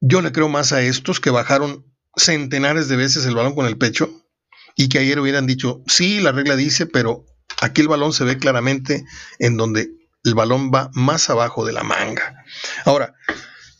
yo 0.00 0.22
le 0.22 0.30
creo 0.30 0.48
más 0.48 0.72
a 0.72 0.80
estos 0.80 1.18
que 1.18 1.30
bajaron 1.30 1.84
centenares 2.16 2.88
de 2.88 2.96
veces 2.96 3.26
el 3.26 3.34
balón 3.34 3.56
con 3.56 3.66
el 3.66 3.78
pecho 3.78 4.08
y 4.76 4.88
que 4.88 5.00
ayer 5.00 5.18
hubieran 5.18 5.48
dicho, 5.48 5.82
sí, 5.88 6.20
la 6.20 6.30
regla 6.30 6.54
dice, 6.54 6.86
pero 6.86 7.26
aquí 7.60 7.80
el 7.80 7.88
balón 7.88 8.12
se 8.12 8.22
ve 8.22 8.38
claramente 8.38 9.04
en 9.40 9.56
donde 9.56 9.90
el 10.22 10.34
balón 10.36 10.70
va 10.72 10.90
más 10.94 11.30
abajo 11.30 11.64
de 11.64 11.72
la 11.72 11.82
manga. 11.82 12.44
Ahora, 12.84 13.14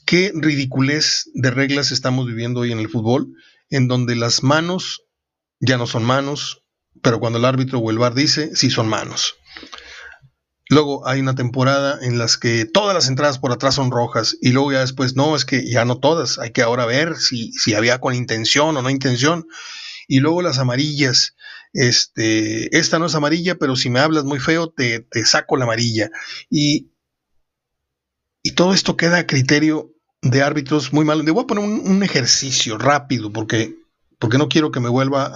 qué 0.09 0.33
ridiculez 0.35 1.31
de 1.35 1.50
reglas 1.50 1.93
estamos 1.93 2.27
viviendo 2.27 2.61
hoy 2.61 2.73
en 2.73 2.79
el 2.79 2.88
fútbol, 2.88 3.35
en 3.69 3.88
donde 3.88 4.17
las 4.17 4.43
manos 4.43 5.03
ya 5.61 5.77
no 5.77 5.87
son 5.87 6.03
manos, 6.03 6.65
pero 7.03 7.21
cuando 7.21 7.38
el 7.38 7.45
árbitro 7.45 7.79
o 7.79 7.91
el 7.91 7.99
VAR 7.99 8.15
dice, 8.15 8.57
sí 8.57 8.71
son 8.71 8.88
manos. 8.88 9.35
Luego 10.71 11.07
hay 11.07 11.21
una 11.21 11.35
temporada 11.35 11.99
en 12.00 12.17
las 12.17 12.38
que 12.38 12.65
todas 12.65 12.95
las 12.95 13.09
entradas 13.09 13.38
por 13.38 13.53
atrás 13.53 13.75
son 13.75 13.91
rojas 13.91 14.35
y 14.41 14.53
luego 14.53 14.73
ya 14.73 14.81
después 14.81 15.15
no, 15.15 15.37
es 15.37 15.45
que 15.45 15.71
ya 15.71 15.85
no 15.85 15.99
todas, 15.99 16.38
hay 16.38 16.53
que 16.53 16.62
ahora 16.62 16.87
ver 16.87 17.19
si, 17.19 17.53
si 17.53 17.75
había 17.75 18.00
con 18.00 18.15
intención 18.15 18.79
o 18.79 18.81
no 18.81 18.88
intención 18.88 19.47
y 20.09 20.21
luego 20.21 20.41
las 20.41 20.59
amarillas. 20.59 21.37
Este, 21.75 22.75
esta 22.79 22.99
no 22.99 23.05
es 23.05 23.15
amarilla, 23.15 23.57
pero 23.57 23.77
si 23.77 23.91
me 23.91 24.00
hablas 24.00 24.25
muy 24.25 24.41
feo, 24.41 24.71
te, 24.71 25.07
saco 25.27 25.59
la 25.59 25.65
amarilla. 25.65 26.09
Y, 26.49 26.93
y, 28.43 28.53
todo 28.53 28.73
esto 28.73 28.97
queda 28.97 29.19
a 29.19 29.27
criterio 29.27 29.93
de 30.23 30.43
árbitros 30.43 30.93
muy 30.93 31.05
malos. 31.05 31.25
Le 31.25 31.31
voy 31.31 31.45
a 31.45 31.47
poner 31.47 31.65
un, 31.65 32.03
ejercicio 32.03 32.79
rápido 32.79 33.33
porque, 33.33 33.77
porque 34.19 34.39
no 34.39 34.49
quiero 34.49 34.71
que 34.71 34.81
me 34.81 34.89
vuelva 34.89 35.31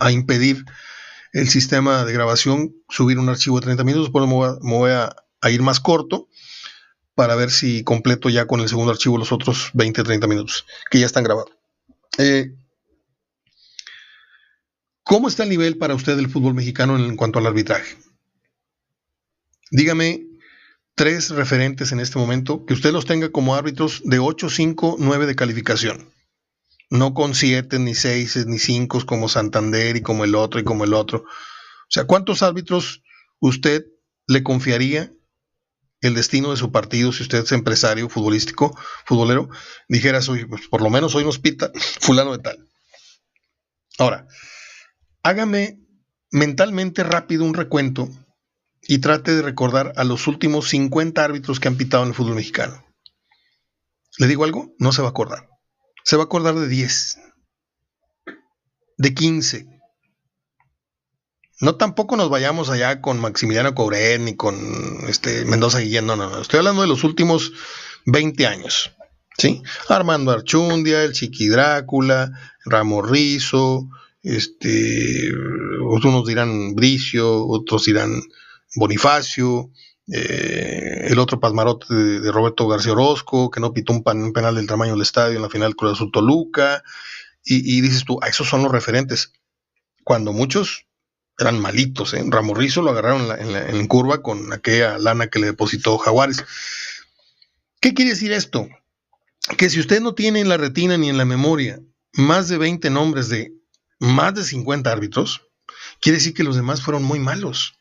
a, 0.00 0.12
impedir 0.12 0.64
el 1.32 1.48
sistema 1.48 2.04
de 2.04 2.12
grabación 2.12 2.74
subir 2.88 3.18
un 3.18 3.28
archivo 3.28 3.58
de 3.58 3.64
30 3.64 3.84
minutos, 3.84 4.10
por 4.10 4.26
me 4.26 4.72
voy, 4.72 4.90
a, 4.90 5.14
ir 5.50 5.62
más 5.62 5.80
corto 5.80 6.28
para 7.14 7.34
ver 7.34 7.50
si 7.50 7.84
completo 7.84 8.30
ya 8.30 8.46
con 8.46 8.60
el 8.60 8.68
segundo 8.68 8.92
archivo 8.92 9.18
los 9.18 9.30
otros 9.30 9.70
20, 9.74 10.02
30 10.02 10.26
minutos 10.26 10.66
que 10.90 11.00
ya 11.00 11.06
están 11.06 11.24
grabados. 11.24 11.52
Eh, 12.18 12.54
¿Cómo 15.02 15.28
está 15.28 15.42
el 15.42 15.50
nivel 15.50 15.76
para 15.76 15.94
usted 15.94 16.16
del 16.16 16.30
fútbol 16.30 16.54
mexicano 16.54 16.96
en 16.96 17.16
cuanto 17.16 17.38
al 17.38 17.46
arbitraje? 17.46 17.98
Dígame 19.70 20.33
tres 20.94 21.30
referentes 21.30 21.92
en 21.92 22.00
este 22.00 22.18
momento 22.18 22.64
que 22.66 22.74
usted 22.74 22.92
los 22.92 23.06
tenga 23.06 23.30
como 23.30 23.54
árbitros 23.54 24.02
de 24.04 24.18
8, 24.18 24.50
5, 24.50 24.96
9 24.98 25.26
de 25.26 25.36
calificación. 25.36 26.12
No 26.90 27.14
con 27.14 27.34
7, 27.34 27.78
ni 27.78 27.94
6, 27.94 28.46
ni 28.46 28.58
5 28.58 29.04
como 29.06 29.28
Santander 29.28 29.96
y 29.96 30.02
como 30.02 30.24
el 30.24 30.34
otro 30.34 30.60
y 30.60 30.64
como 30.64 30.84
el 30.84 30.94
otro. 30.94 31.20
O 31.20 31.90
sea, 31.90 32.04
¿cuántos 32.04 32.42
árbitros 32.42 33.02
usted 33.40 33.84
le 34.26 34.42
confiaría 34.42 35.12
el 36.00 36.14
destino 36.14 36.50
de 36.50 36.56
su 36.56 36.70
partido 36.70 37.12
si 37.12 37.22
usted 37.22 37.38
es 37.38 37.52
empresario 37.52 38.08
futbolístico, 38.08 38.78
futbolero? 39.04 39.48
Dijera, 39.88 40.22
soy, 40.22 40.44
pues, 40.44 40.68
por 40.68 40.82
lo 40.82 40.90
menos 40.90 41.14
hoy 41.14 41.24
nos 41.24 41.38
pita 41.38 41.72
fulano 42.00 42.32
de 42.32 42.42
tal. 42.42 42.68
Ahora, 43.98 44.26
Hágame 45.24 45.80
mentalmente 46.30 47.02
rápido 47.02 47.46
un 47.46 47.54
recuento 47.54 48.10
y 48.86 48.98
trate 48.98 49.34
de 49.34 49.42
recordar 49.42 49.92
a 49.96 50.04
los 50.04 50.26
últimos 50.26 50.68
50 50.68 51.22
árbitros 51.24 51.60
que 51.60 51.68
han 51.68 51.76
pitado 51.76 52.02
en 52.02 52.10
el 52.10 52.14
fútbol 52.14 52.36
mexicano. 52.36 52.84
¿Le 54.18 54.26
digo 54.26 54.44
algo? 54.44 54.74
No 54.78 54.92
se 54.92 55.02
va 55.02 55.08
a 55.08 55.10
acordar. 55.10 55.48
Se 56.04 56.16
va 56.16 56.22
a 56.22 56.26
acordar 56.26 56.54
de 56.54 56.68
10, 56.68 57.18
de 58.98 59.14
15. 59.14 59.66
No 61.60 61.76
tampoco 61.76 62.16
nos 62.16 62.28
vayamos 62.28 62.68
allá 62.68 63.00
con 63.00 63.20
Maximiliano 63.20 63.74
Cobret 63.74 64.20
ni 64.20 64.36
con 64.36 64.54
este 65.08 65.44
Mendoza 65.44 65.80
Guillén, 65.80 66.06
no, 66.06 66.16
no, 66.16 66.28
no. 66.28 66.40
Estoy 66.40 66.58
hablando 66.58 66.82
de 66.82 66.88
los 66.88 67.04
últimos 67.04 67.52
20 68.06 68.46
años. 68.46 68.92
¿sí? 69.38 69.62
Armando 69.88 70.30
Archundia, 70.30 71.02
el 71.04 71.12
Chiqui 71.12 71.48
Drácula, 71.48 72.32
Ramos 72.64 73.08
Rizo, 73.08 73.88
este, 74.22 75.30
unos 75.80 76.26
dirán 76.26 76.74
Bricio, 76.74 77.46
otros 77.46 77.84
dirán 77.84 78.22
Bonifacio, 78.74 79.70
eh, 80.12 81.06
el 81.08 81.18
otro 81.18 81.40
pasmarote 81.40 81.94
de, 81.94 82.32
Roberto 82.32 82.68
García 82.68 82.92
Orozco, 82.92 83.50
que 83.50 83.60
no 83.60 83.72
pitó 83.72 83.92
un, 83.92 84.02
penal 84.02 84.54
del 84.54 84.66
tamaño 84.66 84.92
del 84.92 85.02
estadio 85.02 85.36
en 85.36 85.42
la 85.42 85.48
final 85.48 85.76
Cruz 85.76 85.92
Azul 85.92 86.12
Toluca, 86.12 86.82
y, 87.46 87.82
dices 87.82 88.04
tú, 88.04 88.18
a 88.22 88.28
esos 88.28 88.48
son 88.48 88.62
los 88.62 88.72
referentes, 88.72 89.32
cuando 90.02 90.32
muchos 90.32 90.86
eran 91.38 91.60
malitos, 91.60 92.14
¿eh? 92.14 92.24
Ramorrizo 92.26 92.80
lo 92.80 92.90
agarraron 92.90 93.28
en, 93.38 93.86
curva 93.86 94.22
con 94.22 94.52
aquella 94.52 94.96
lana 94.98 95.26
que 95.26 95.40
le 95.40 95.46
depositó 95.48 95.98
Jaguares. 95.98 96.42
¿Qué 97.80 97.92
quiere 97.92 98.12
decir 98.12 98.32
esto? 98.32 98.68
Que 99.58 99.68
si 99.68 99.78
usted 99.78 100.00
no 100.00 100.14
tiene 100.14 100.40
en 100.40 100.48
la 100.48 100.56
retina 100.56 100.96
ni 100.96 101.10
en 101.10 101.18
la 101.18 101.26
memoria 101.26 101.80
más 102.14 102.48
de 102.48 102.56
20 102.56 102.88
nombres 102.88 103.28
de 103.28 103.52
más 103.98 104.34
de 104.34 104.44
50 104.44 104.90
árbitros, 104.90 105.42
quiere 106.00 106.16
decir 106.16 106.32
que 106.32 106.44
los 106.44 106.56
demás 106.56 106.80
fueron 106.80 107.02
muy 107.02 107.18
malos. 107.18 107.78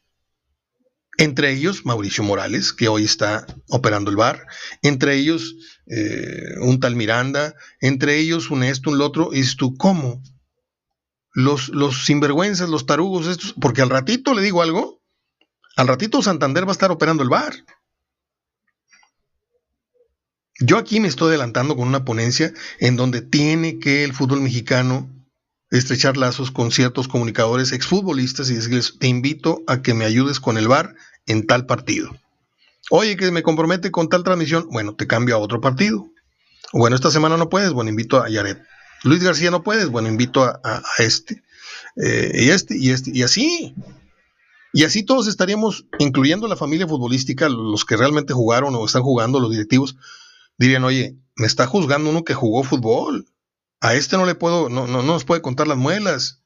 Entre 1.17 1.51
ellos 1.51 1.85
Mauricio 1.85 2.23
Morales, 2.23 2.73
que 2.73 2.87
hoy 2.87 3.03
está 3.03 3.45
operando 3.69 4.09
el 4.09 4.17
bar, 4.17 4.47
entre 4.81 5.15
ellos 5.15 5.55
eh, 5.85 6.55
un 6.61 6.79
tal 6.79 6.95
Miranda, 6.95 7.55
entre 7.79 8.17
ellos 8.17 8.49
un 8.49 8.63
esto, 8.63 8.89
un 8.89 8.97
lo 8.97 9.05
otro, 9.05 9.29
y 9.31 9.43
tú, 9.55 9.77
¿cómo? 9.77 10.23
Los, 11.33 11.69
los 11.69 12.05
sinvergüenzas, 12.05 12.69
los 12.69 12.85
tarugos 12.85 13.27
estos, 13.27 13.53
porque 13.59 13.81
al 13.81 13.89
ratito 13.89 14.33
le 14.33 14.41
digo 14.41 14.61
algo, 14.61 15.01
al 15.75 15.87
ratito 15.87 16.21
Santander 16.21 16.65
va 16.65 16.69
a 16.69 16.73
estar 16.73 16.91
operando 16.91 17.23
el 17.23 17.29
bar. 17.29 17.53
Yo 20.59 20.77
aquí 20.77 20.99
me 20.99 21.07
estoy 21.07 21.29
adelantando 21.29 21.75
con 21.75 21.87
una 21.87 22.05
ponencia 22.05 22.53
en 22.79 22.95
donde 22.95 23.21
tiene 23.21 23.79
que 23.79 24.03
el 24.03 24.13
fútbol 24.13 24.41
mexicano 24.41 25.09
estrechar 25.77 26.17
lazos 26.17 26.51
con 26.51 26.71
ciertos 26.71 27.07
comunicadores 27.07 27.71
exfutbolistas 27.71 28.49
y 28.49 28.55
decirles, 28.55 28.95
te 28.99 29.07
invito 29.07 29.63
a 29.67 29.81
que 29.81 29.93
me 29.93 30.05
ayudes 30.05 30.39
con 30.39 30.57
el 30.57 30.67
VAR 30.67 30.95
en 31.25 31.47
tal 31.47 31.65
partido. 31.65 32.11
Oye, 32.91 33.17
que 33.17 33.31
me 33.31 33.43
compromete 33.43 33.91
con 33.91 34.07
tal 34.07 34.23
transmisión, 34.23 34.67
bueno, 34.71 34.95
te 34.95 35.07
cambio 35.07 35.35
a 35.35 35.39
otro 35.39 35.61
partido. 35.61 36.09
Bueno, 36.73 36.95
esta 36.95 37.09
semana 37.09 37.37
no 37.37 37.49
puedes, 37.49 37.73
bueno, 37.73 37.89
invito 37.89 38.21
a 38.21 38.29
Yaret. 38.29 38.61
Luis 39.03 39.23
García 39.23 39.51
no 39.51 39.63
puedes, 39.63 39.89
bueno, 39.89 40.09
invito 40.09 40.43
a, 40.43 40.83
este. 40.99 41.43
Eh, 41.95 42.31
y 42.35 42.49
este, 42.49 42.77
y 42.77 42.91
este, 42.91 43.11
y 43.13 43.23
así. 43.23 43.75
Y 44.73 44.83
así 44.83 45.03
todos 45.03 45.27
estaríamos, 45.27 45.85
incluyendo 45.99 46.47
la 46.47 46.55
familia 46.55 46.87
futbolística, 46.87 47.49
los 47.49 47.85
que 47.85 47.97
realmente 47.97 48.33
jugaron 48.33 48.75
o 48.75 48.85
están 48.85 49.03
jugando, 49.03 49.39
los 49.39 49.51
directivos, 49.51 49.95
dirían, 50.57 50.83
oye, 50.83 51.15
me 51.35 51.47
está 51.47 51.65
juzgando 51.67 52.09
uno 52.09 52.23
que 52.23 52.33
jugó 52.33 52.63
fútbol. 52.63 53.27
A 53.83 53.95
este 53.95 54.15
no 54.15 54.25
le 54.25 54.33
puedo, 54.33 54.69
no, 54.69 54.87
no, 54.87 55.03
nos 55.03 55.25
puede 55.25 55.41
contar 55.41 55.67
las 55.67 55.77
muelas. 55.77 56.41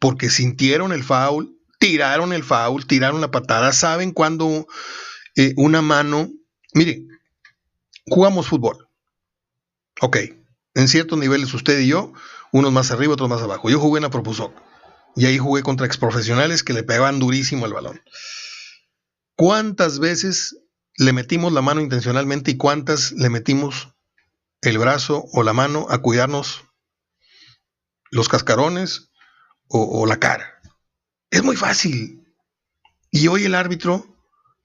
Porque 0.00 0.28
sintieron 0.28 0.92
el 0.92 1.04
foul, 1.04 1.56
tiraron 1.78 2.32
el 2.32 2.42
foul, 2.42 2.84
tiraron 2.84 3.20
la 3.20 3.30
patada, 3.30 3.72
saben 3.72 4.10
cuándo 4.10 4.66
eh, 5.36 5.54
una 5.56 5.82
mano. 5.82 6.30
Mire, 6.74 7.06
jugamos 8.06 8.48
fútbol. 8.48 8.88
Ok, 10.00 10.16
en 10.74 10.88
ciertos 10.88 11.16
niveles 11.16 11.54
usted 11.54 11.78
y 11.78 11.86
yo, 11.86 12.12
unos 12.50 12.72
más 12.72 12.90
arriba, 12.90 13.12
otros 13.12 13.30
más 13.30 13.42
abajo. 13.42 13.70
Yo 13.70 13.78
jugué 13.78 13.98
en 13.98 14.10
la 14.12 14.54
y 15.14 15.26
ahí 15.26 15.38
jugué 15.38 15.62
contra 15.62 15.86
exprofesionales 15.86 16.64
que 16.64 16.72
le 16.72 16.82
pegaban 16.82 17.20
durísimo 17.20 17.66
al 17.66 17.72
balón. 17.72 18.02
¿Cuántas 19.36 20.00
veces 20.00 20.56
le 20.96 21.12
metimos 21.12 21.52
la 21.52 21.62
mano 21.62 21.80
intencionalmente 21.80 22.50
y 22.50 22.56
cuántas 22.56 23.12
le 23.12 23.30
metimos 23.30 23.93
el 24.64 24.78
brazo 24.78 25.24
o 25.32 25.42
la 25.42 25.52
mano 25.52 25.86
a 25.90 25.98
cuidarnos 25.98 26.64
los 28.10 28.28
cascarones 28.28 29.10
o, 29.68 30.06
la 30.06 30.18
cara? 30.18 30.60
Es 31.30 31.42
muy 31.42 31.56
fácil. 31.56 32.22
Y 33.10 33.28
hoy 33.28 33.44
el 33.44 33.54
árbitro 33.54 34.06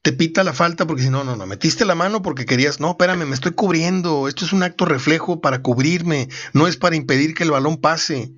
te 0.01 0.13
pita 0.13 0.43
la 0.43 0.53
falta 0.53 0.87
porque 0.87 1.03
si 1.03 1.09
no, 1.09 1.23
no, 1.23 1.35
no, 1.35 1.45
metiste 1.45 1.85
la 1.85 1.95
mano 1.95 2.21
porque 2.21 2.45
querías, 2.45 2.79
no, 2.79 2.91
espérame, 2.91 3.25
me 3.25 3.33
estoy 3.33 3.51
cubriendo, 3.51 4.27
esto 4.27 4.45
es 4.45 4.53
un 4.53 4.63
acto 4.63 4.85
reflejo 4.85 5.41
para 5.41 5.61
cubrirme, 5.61 6.29
no 6.53 6.67
es 6.67 6.77
para 6.77 6.95
impedir 6.95 7.33
que 7.33 7.43
el 7.43 7.51
balón 7.51 7.77
pase. 7.77 8.33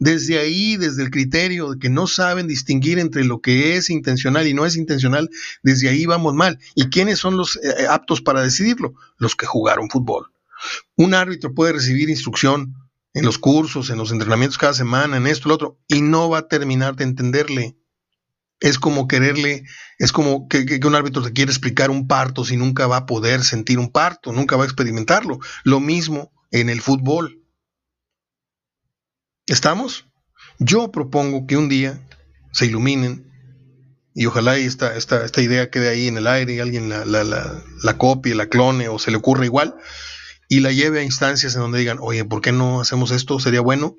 Desde 0.00 0.40
ahí, 0.40 0.76
desde 0.76 1.02
el 1.02 1.10
criterio 1.10 1.70
de 1.70 1.78
que 1.78 1.88
no 1.88 2.08
saben 2.08 2.48
distinguir 2.48 2.98
entre 2.98 3.24
lo 3.24 3.40
que 3.40 3.76
es 3.76 3.90
intencional 3.90 4.46
y 4.48 4.54
no 4.54 4.66
es 4.66 4.76
intencional, 4.76 5.30
desde 5.62 5.88
ahí 5.88 6.04
vamos 6.04 6.34
mal. 6.34 6.58
¿Y 6.74 6.88
quiénes 6.88 7.20
son 7.20 7.36
los 7.36 7.56
eh, 7.62 7.86
aptos 7.88 8.20
para 8.20 8.42
decidirlo? 8.42 8.94
Los 9.18 9.36
que 9.36 9.46
jugaron 9.46 9.88
fútbol. 9.88 10.33
Un 10.96 11.14
árbitro 11.14 11.54
puede 11.54 11.72
recibir 11.72 12.10
instrucción 12.10 12.74
en 13.14 13.24
los 13.24 13.38
cursos, 13.38 13.90
en 13.90 13.98
los 13.98 14.10
entrenamientos 14.10 14.58
cada 14.58 14.74
semana, 14.74 15.16
en 15.16 15.26
esto, 15.26 15.48
lo 15.48 15.54
otro, 15.54 15.78
y 15.86 16.02
no 16.02 16.28
va 16.28 16.38
a 16.38 16.48
terminar 16.48 16.96
de 16.96 17.04
entenderle. 17.04 17.76
Es 18.60 18.78
como 18.78 19.06
quererle, 19.08 19.64
es 19.98 20.12
como 20.12 20.48
que, 20.48 20.66
que, 20.66 20.86
un 20.86 20.94
árbitro 20.94 21.22
te 21.22 21.32
quiere 21.32 21.50
explicar 21.50 21.90
un 21.90 22.08
parto 22.08 22.44
si 22.44 22.56
nunca 22.56 22.86
va 22.86 22.98
a 22.98 23.06
poder 23.06 23.44
sentir 23.44 23.78
un 23.78 23.90
parto, 23.90 24.32
nunca 24.32 24.56
va 24.56 24.64
a 24.64 24.66
experimentarlo. 24.66 25.38
Lo 25.62 25.80
mismo 25.80 26.32
en 26.50 26.68
el 26.70 26.80
fútbol. 26.80 27.40
¿Estamos? 29.46 30.08
Yo 30.58 30.90
propongo 30.90 31.46
que 31.46 31.56
un 31.56 31.68
día 31.68 32.00
se 32.52 32.66
iluminen 32.66 33.30
y 34.14 34.26
ojalá 34.26 34.56
esta, 34.56 34.96
esta, 34.96 35.24
esta 35.24 35.42
idea 35.42 35.70
quede 35.70 35.88
ahí 35.88 36.08
en 36.08 36.16
el 36.16 36.26
aire 36.26 36.54
y 36.54 36.60
alguien 36.60 36.88
la, 36.88 37.04
la, 37.04 37.24
la, 37.24 37.62
la 37.82 37.98
copie, 37.98 38.34
la 38.34 38.48
clone 38.48 38.88
o 38.88 38.98
se 38.98 39.10
le 39.10 39.18
ocurra 39.18 39.44
igual 39.44 39.76
y 40.54 40.60
la 40.60 40.70
lleve 40.70 41.00
a 41.00 41.02
instancias 41.02 41.56
en 41.56 41.62
donde 41.62 41.80
digan, 41.80 41.98
oye, 42.00 42.24
¿por 42.24 42.40
qué 42.40 42.52
no 42.52 42.80
hacemos 42.80 43.10
esto? 43.10 43.40
Sería 43.40 43.60
bueno. 43.60 43.96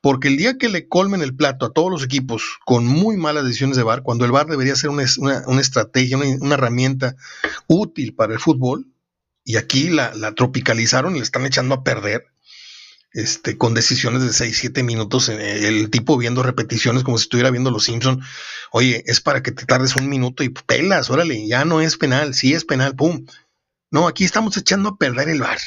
Porque 0.00 0.26
el 0.26 0.36
día 0.36 0.58
que 0.58 0.68
le 0.68 0.88
colmen 0.88 1.22
el 1.22 1.36
plato 1.36 1.64
a 1.64 1.72
todos 1.72 1.92
los 1.92 2.02
equipos 2.02 2.58
con 2.64 2.84
muy 2.84 3.16
malas 3.16 3.44
decisiones 3.44 3.76
de 3.76 3.84
VAR, 3.84 4.02
cuando 4.02 4.24
el 4.24 4.32
VAR 4.32 4.48
debería 4.48 4.74
ser 4.74 4.90
una, 4.90 5.04
una, 5.46 5.60
estrategia, 5.60 6.16
una, 6.16 6.26
una, 6.40 6.54
herramienta 6.54 7.14
útil 7.68 8.16
para 8.16 8.32
el 8.32 8.40
fútbol, 8.40 8.88
y 9.44 9.58
aquí 9.58 9.90
la, 9.90 10.12
la 10.16 10.34
tropicalizaron 10.34 11.14
y 11.14 11.18
le 11.18 11.24
están 11.24 11.46
echando 11.46 11.76
a 11.76 11.84
perder, 11.84 12.24
este, 13.12 13.56
con 13.56 13.72
decisiones 13.72 14.22
de 14.22 14.32
6, 14.32 14.58
7 14.58 14.82
minutos, 14.82 15.28
eh, 15.28 15.68
el 15.68 15.88
tipo 15.88 16.16
viendo 16.16 16.42
repeticiones 16.42 17.04
como 17.04 17.16
si 17.16 17.26
estuviera 17.26 17.52
viendo 17.52 17.70
Los 17.70 17.84
Simpson. 17.84 18.22
Oye, 18.72 19.04
es 19.06 19.20
para 19.20 19.44
que 19.44 19.52
te 19.52 19.66
tardes 19.66 19.94
un 19.94 20.08
minuto 20.08 20.42
y 20.42 20.48
pelas, 20.48 21.10
órale, 21.10 21.46
ya 21.46 21.64
no 21.64 21.80
es 21.80 21.96
penal, 21.96 22.34
sí 22.34 22.54
es 22.54 22.64
penal, 22.64 22.96
pum. 22.96 23.24
No, 23.92 24.08
aquí 24.08 24.24
estamos 24.24 24.56
echando 24.56 24.88
a 24.88 24.96
perder 24.96 25.28
el 25.28 25.42
bar. 25.42 25.58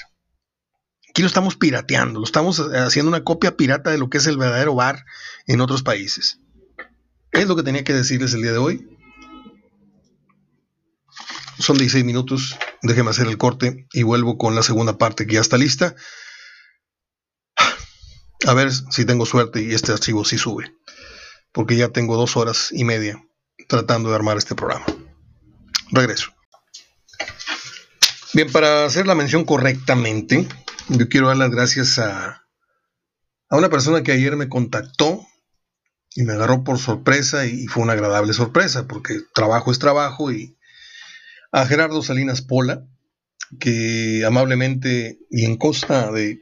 Aquí 1.15 1.21
lo 1.21 1.29
estamos 1.29 1.55
pirateando, 1.55 2.19
lo 2.19 2.25
estamos 2.25 2.59
haciendo 2.59 3.07
una 3.07 3.23
copia 3.23 3.55
pirata 3.55 3.89
de 3.89 3.97
lo 3.97 4.09
que 4.09 4.17
es 4.17 4.27
el 4.27 4.35
verdadero 4.37 4.75
bar 4.75 5.05
en 5.47 5.61
otros 5.61 5.81
países. 5.81 6.41
Es 7.31 7.47
lo 7.47 7.55
que 7.55 7.63
tenía 7.63 7.85
que 7.85 7.93
decirles 7.93 8.33
el 8.33 8.41
día 8.41 8.51
de 8.51 8.57
hoy. 8.57 8.85
Son 11.57 11.77
16 11.77 12.03
minutos, 12.03 12.57
déjeme 12.81 13.11
hacer 13.11 13.27
el 13.27 13.37
corte 13.37 13.87
y 13.93 14.03
vuelvo 14.03 14.37
con 14.37 14.55
la 14.55 14.61
segunda 14.61 14.97
parte 14.97 15.25
que 15.25 15.35
ya 15.35 15.39
está 15.39 15.57
lista. 15.57 15.95
A 18.45 18.53
ver 18.53 18.73
si 18.73 19.05
tengo 19.05 19.25
suerte 19.25 19.63
y 19.63 19.73
este 19.73 19.93
archivo 19.93 20.25
sí 20.25 20.37
sube. 20.37 20.75
Porque 21.53 21.77
ya 21.77 21.87
tengo 21.87 22.17
dos 22.17 22.35
horas 22.35 22.73
y 22.73 22.83
media 22.83 23.25
tratando 23.69 24.09
de 24.09 24.15
armar 24.15 24.35
este 24.35 24.53
programa. 24.53 24.85
Regreso. 25.91 26.33
Bien, 28.33 28.51
para 28.51 28.83
hacer 28.83 29.07
la 29.07 29.15
mención 29.15 29.45
correctamente, 29.45 30.45
yo 30.89 31.09
quiero 31.09 31.27
dar 31.27 31.37
las 31.37 31.51
gracias 31.51 31.99
a, 31.99 32.45
a 33.49 33.57
una 33.57 33.69
persona 33.69 34.03
que 34.03 34.11
ayer 34.11 34.35
me 34.35 34.49
contactó 34.49 35.25
y 36.15 36.23
me 36.23 36.33
agarró 36.33 36.63
por 36.63 36.79
sorpresa 36.79 37.45
y 37.45 37.67
fue 37.67 37.83
una 37.83 37.93
agradable 37.93 38.33
sorpresa 38.33 38.87
porque 38.87 39.19
trabajo 39.33 39.71
es 39.71 39.79
trabajo 39.79 40.31
y 40.31 40.57
a 41.51 41.65
Gerardo 41.65 42.01
Salinas 42.01 42.41
Pola, 42.41 42.85
que 43.59 44.23
amablemente 44.25 45.19
y 45.29 45.45
en 45.45 45.57
costa 45.57 46.11
de 46.11 46.41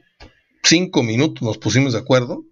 cinco 0.62 1.02
minutos 1.02 1.42
nos 1.42 1.58
pusimos 1.58 1.92
de 1.92 2.00
acuerdo 2.00 2.44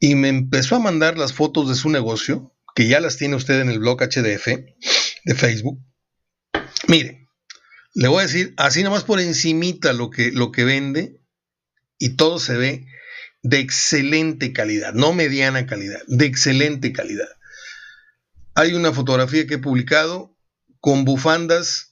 y 0.00 0.14
me 0.14 0.28
empezó 0.28 0.76
a 0.76 0.80
mandar 0.80 1.18
las 1.18 1.32
fotos 1.32 1.68
de 1.68 1.74
su 1.74 1.90
negocio, 1.90 2.54
que 2.74 2.88
ya 2.88 3.00
las 3.00 3.16
tiene 3.16 3.36
usted 3.36 3.60
en 3.60 3.68
el 3.68 3.80
blog 3.80 4.00
HDF 4.00 4.46
de 5.24 5.34
Facebook. 5.34 5.80
Mire, 6.86 7.17
le 7.98 8.06
voy 8.06 8.20
a 8.20 8.26
decir 8.26 8.54
así 8.56 8.84
nomás 8.84 9.02
por 9.02 9.18
encimita 9.18 9.92
lo 9.92 10.08
que, 10.08 10.30
lo 10.30 10.52
que 10.52 10.62
vende 10.62 11.20
y 11.98 12.10
todo 12.10 12.38
se 12.38 12.56
ve 12.56 12.86
de 13.42 13.58
excelente 13.58 14.52
calidad, 14.52 14.94
no 14.94 15.12
mediana 15.12 15.66
calidad, 15.66 16.00
de 16.06 16.26
excelente 16.26 16.92
calidad. 16.92 17.28
Hay 18.54 18.74
una 18.74 18.92
fotografía 18.92 19.48
que 19.48 19.54
he 19.54 19.58
publicado 19.58 20.36
con 20.78 21.04
bufandas 21.04 21.90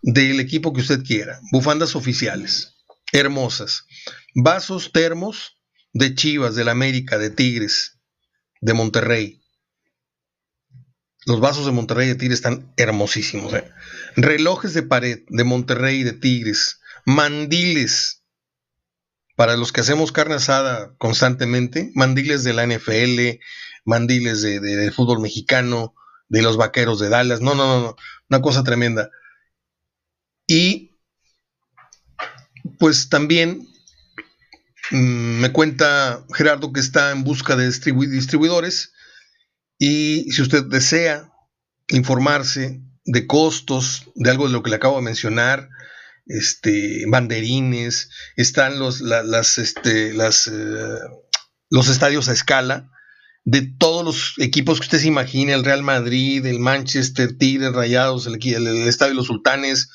del 0.00 0.38
equipo 0.38 0.72
que 0.72 0.80
usted 0.80 1.02
quiera, 1.02 1.40
bufandas 1.50 1.96
oficiales, 1.96 2.76
hermosas 3.12 3.84
vasos 4.36 4.92
termos 4.92 5.58
de 5.92 6.14
Chivas, 6.14 6.54
del 6.54 6.68
América, 6.68 7.18
de 7.18 7.30
Tigres, 7.30 7.98
de 8.60 8.74
Monterrey. 8.74 9.42
Los 11.26 11.40
vasos 11.40 11.66
de 11.66 11.72
Monterrey 11.72 12.08
de 12.08 12.14
Tigres 12.14 12.38
están 12.38 12.72
hermosísimos. 12.76 13.52
¿eh? 13.54 13.70
Relojes 14.16 14.74
de 14.74 14.82
pared 14.82 15.20
de 15.28 15.44
Monterrey 15.44 16.02
de 16.02 16.12
Tigres. 16.12 16.80
Mandiles. 17.04 18.22
Para 19.36 19.56
los 19.56 19.72
que 19.72 19.82
hacemos 19.82 20.12
carne 20.12 20.34
asada 20.34 20.94
constantemente. 20.98 21.90
Mandiles 21.94 22.44
de 22.44 22.52
la 22.52 22.66
NFL. 22.66 23.40
Mandiles 23.84 24.42
de, 24.42 24.92
fútbol 24.94 25.20
mexicano. 25.20 25.94
De 26.28 26.42
los 26.42 26.56
vaqueros 26.56 27.00
de 27.00 27.08
Dallas. 27.08 27.40
No, 27.40 27.54
no, 27.54 27.66
no, 27.66 27.80
no. 27.80 27.96
Una 28.28 28.42
cosa 28.42 28.62
tremenda. 28.62 29.10
Y 30.46 30.96
pues 32.78 33.08
también 33.08 33.68
Mm, 34.90 35.40
me 35.40 35.52
cuenta 35.52 36.24
Gerardo 36.34 36.72
que 36.72 36.80
está 36.80 37.10
en 37.10 37.24
busca 37.24 37.56
de 37.56 37.66
distribuidores 37.66 38.94
y 39.78 40.30
si 40.30 40.42
usted 40.42 40.64
desea 40.64 41.30
informarse 41.88 42.82
de 43.04 43.26
costos, 43.26 44.10
de 44.14 44.30
algo 44.30 44.46
de 44.46 44.52
lo 44.52 44.62
que 44.62 44.70
le 44.70 44.76
acabo 44.76 44.96
de 44.96 45.02
mencionar, 45.02 45.68
este, 46.26 47.04
banderines, 47.08 48.10
están 48.36 48.78
los, 48.78 49.00
las, 49.00 49.58
este, 49.58 50.12
las, 50.12 50.46
eh, 50.46 50.98
los 51.70 51.88
estadios 51.88 52.28
a 52.28 52.32
escala 52.32 52.90
de 53.44 53.62
todos 53.62 54.04
los 54.04 54.34
equipos 54.38 54.78
que 54.78 54.84
usted 54.84 54.98
se 54.98 55.06
imagine, 55.06 55.54
el 55.54 55.64
Real 55.64 55.82
Madrid, 55.82 56.44
el 56.44 56.58
Manchester, 56.58 57.38
Tigres, 57.38 57.72
Rayados, 57.72 58.26
el, 58.26 58.34
Estadio 58.86 59.12
de 59.12 59.16
los 59.16 59.26
Sultanes, 59.26 59.88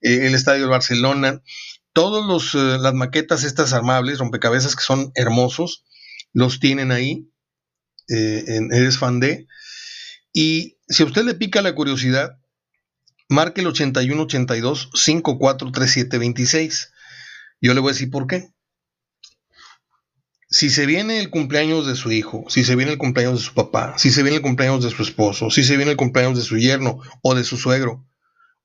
eh, 0.00 0.28
el 0.28 0.34
Estadio 0.36 0.62
de 0.62 0.68
Barcelona, 0.68 1.42
todas 1.92 2.54
eh, 2.54 2.78
las 2.78 2.94
maquetas 2.94 3.42
estas 3.42 3.72
armables, 3.72 4.18
rompecabezas 4.18 4.76
que 4.76 4.84
son 4.84 5.10
hermosos, 5.16 5.84
los 6.32 6.60
tienen 6.60 6.92
ahí 6.92 7.28
eh, 8.10 8.60
Eres 8.72 8.98
Fan 8.98 9.20
de. 9.20 9.46
Y 10.32 10.76
si 10.88 11.02
a 11.02 11.06
usted 11.06 11.24
le 11.24 11.34
pica 11.34 11.62
la 11.62 11.74
curiosidad, 11.74 12.38
marque 13.28 13.60
el 13.62 13.68
8182 13.68 14.90
543726. 14.94 16.92
Yo 17.60 17.74
le 17.74 17.80
voy 17.80 17.90
a 17.90 17.92
decir 17.92 18.10
por 18.10 18.26
qué. 18.26 18.52
Si 20.48 20.68
se 20.70 20.84
viene 20.84 21.20
el 21.20 21.30
cumpleaños 21.30 21.86
de 21.86 21.94
su 21.94 22.10
hijo, 22.10 22.44
si 22.48 22.64
se 22.64 22.74
viene 22.74 22.90
el 22.92 22.98
cumpleaños 22.98 23.38
de 23.38 23.44
su 23.44 23.54
papá, 23.54 23.94
si 23.98 24.10
se 24.10 24.22
viene 24.22 24.38
el 24.38 24.42
cumpleaños 24.42 24.82
de 24.82 24.90
su 24.90 25.02
esposo, 25.02 25.48
si 25.50 25.62
se 25.62 25.76
viene 25.76 25.92
el 25.92 25.96
cumpleaños 25.96 26.36
de 26.36 26.42
su 26.44 26.58
yerno 26.58 27.00
o 27.22 27.36
de 27.36 27.44
su 27.44 27.56
suegro, 27.56 28.04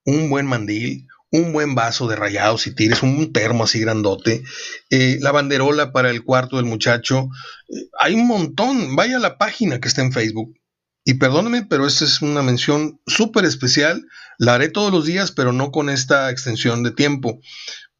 un 0.04 0.30
buen 0.32 0.48
mandil, 0.48 1.08
un 1.36 1.54
buen 1.54 1.76
vaso 1.76 2.08
de 2.08 2.16
rayados 2.16 2.68
y 2.68 2.74
tires, 2.74 3.04
un 3.04 3.34
termo 3.34 3.66
así 3.66 3.80
grandote, 3.80 4.44
eh, 4.90 5.18
la 5.22 5.32
banderola 5.32 5.92
para 5.92 6.10
el 6.10 6.24
cuarto 6.24 6.58
del 6.58 6.66
muchacho. 6.66 7.30
Eh, 7.70 7.90
hay 8.00 8.16
un 8.16 8.28
montón. 8.28 8.96
Vaya 8.96 9.18
a 9.18 9.20
la 9.20 9.38
página 9.38 9.80
que 9.80 9.88
está 9.88 10.02
en 10.02 10.12
Facebook. 10.12 10.54
Y 11.04 11.16
perdóneme, 11.16 11.66
pero 11.70 11.86
esta 11.86 12.06
es 12.06 12.22
una 12.22 12.42
mención 12.42 13.00
súper 13.06 13.46
especial. 13.46 14.08
La 14.40 14.56
haré 14.56 14.70
todos 14.70 14.92
los 14.92 15.06
días, 15.06 15.32
pero 15.32 15.52
no 15.52 15.72
con 15.72 15.90
esta 15.90 16.32
extensión 16.32 16.84
de 16.84 16.92
tiempo. 16.92 17.40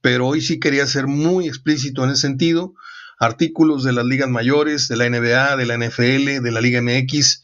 Pero 0.02 0.28
hoy 0.28 0.42
sí 0.42 0.60
quería 0.60 0.88
ser 0.88 1.08
muy 1.08 1.48
explícito 1.48 2.04
en 2.04 2.12
ese 2.12 2.22
sentido. 2.22 2.74
Artículos 3.20 3.84
de 3.84 3.94
las 3.94 4.06
ligas 4.06 4.30
mayores, 4.30 4.88
de 4.88 4.98
la 4.98 5.10
NBA, 5.10 5.56
de 5.56 5.66
la 5.66 5.78
NFL, 5.78 6.42
de 6.42 6.52
la 6.52 6.62
Liga 6.62 6.82
MX, 6.82 7.44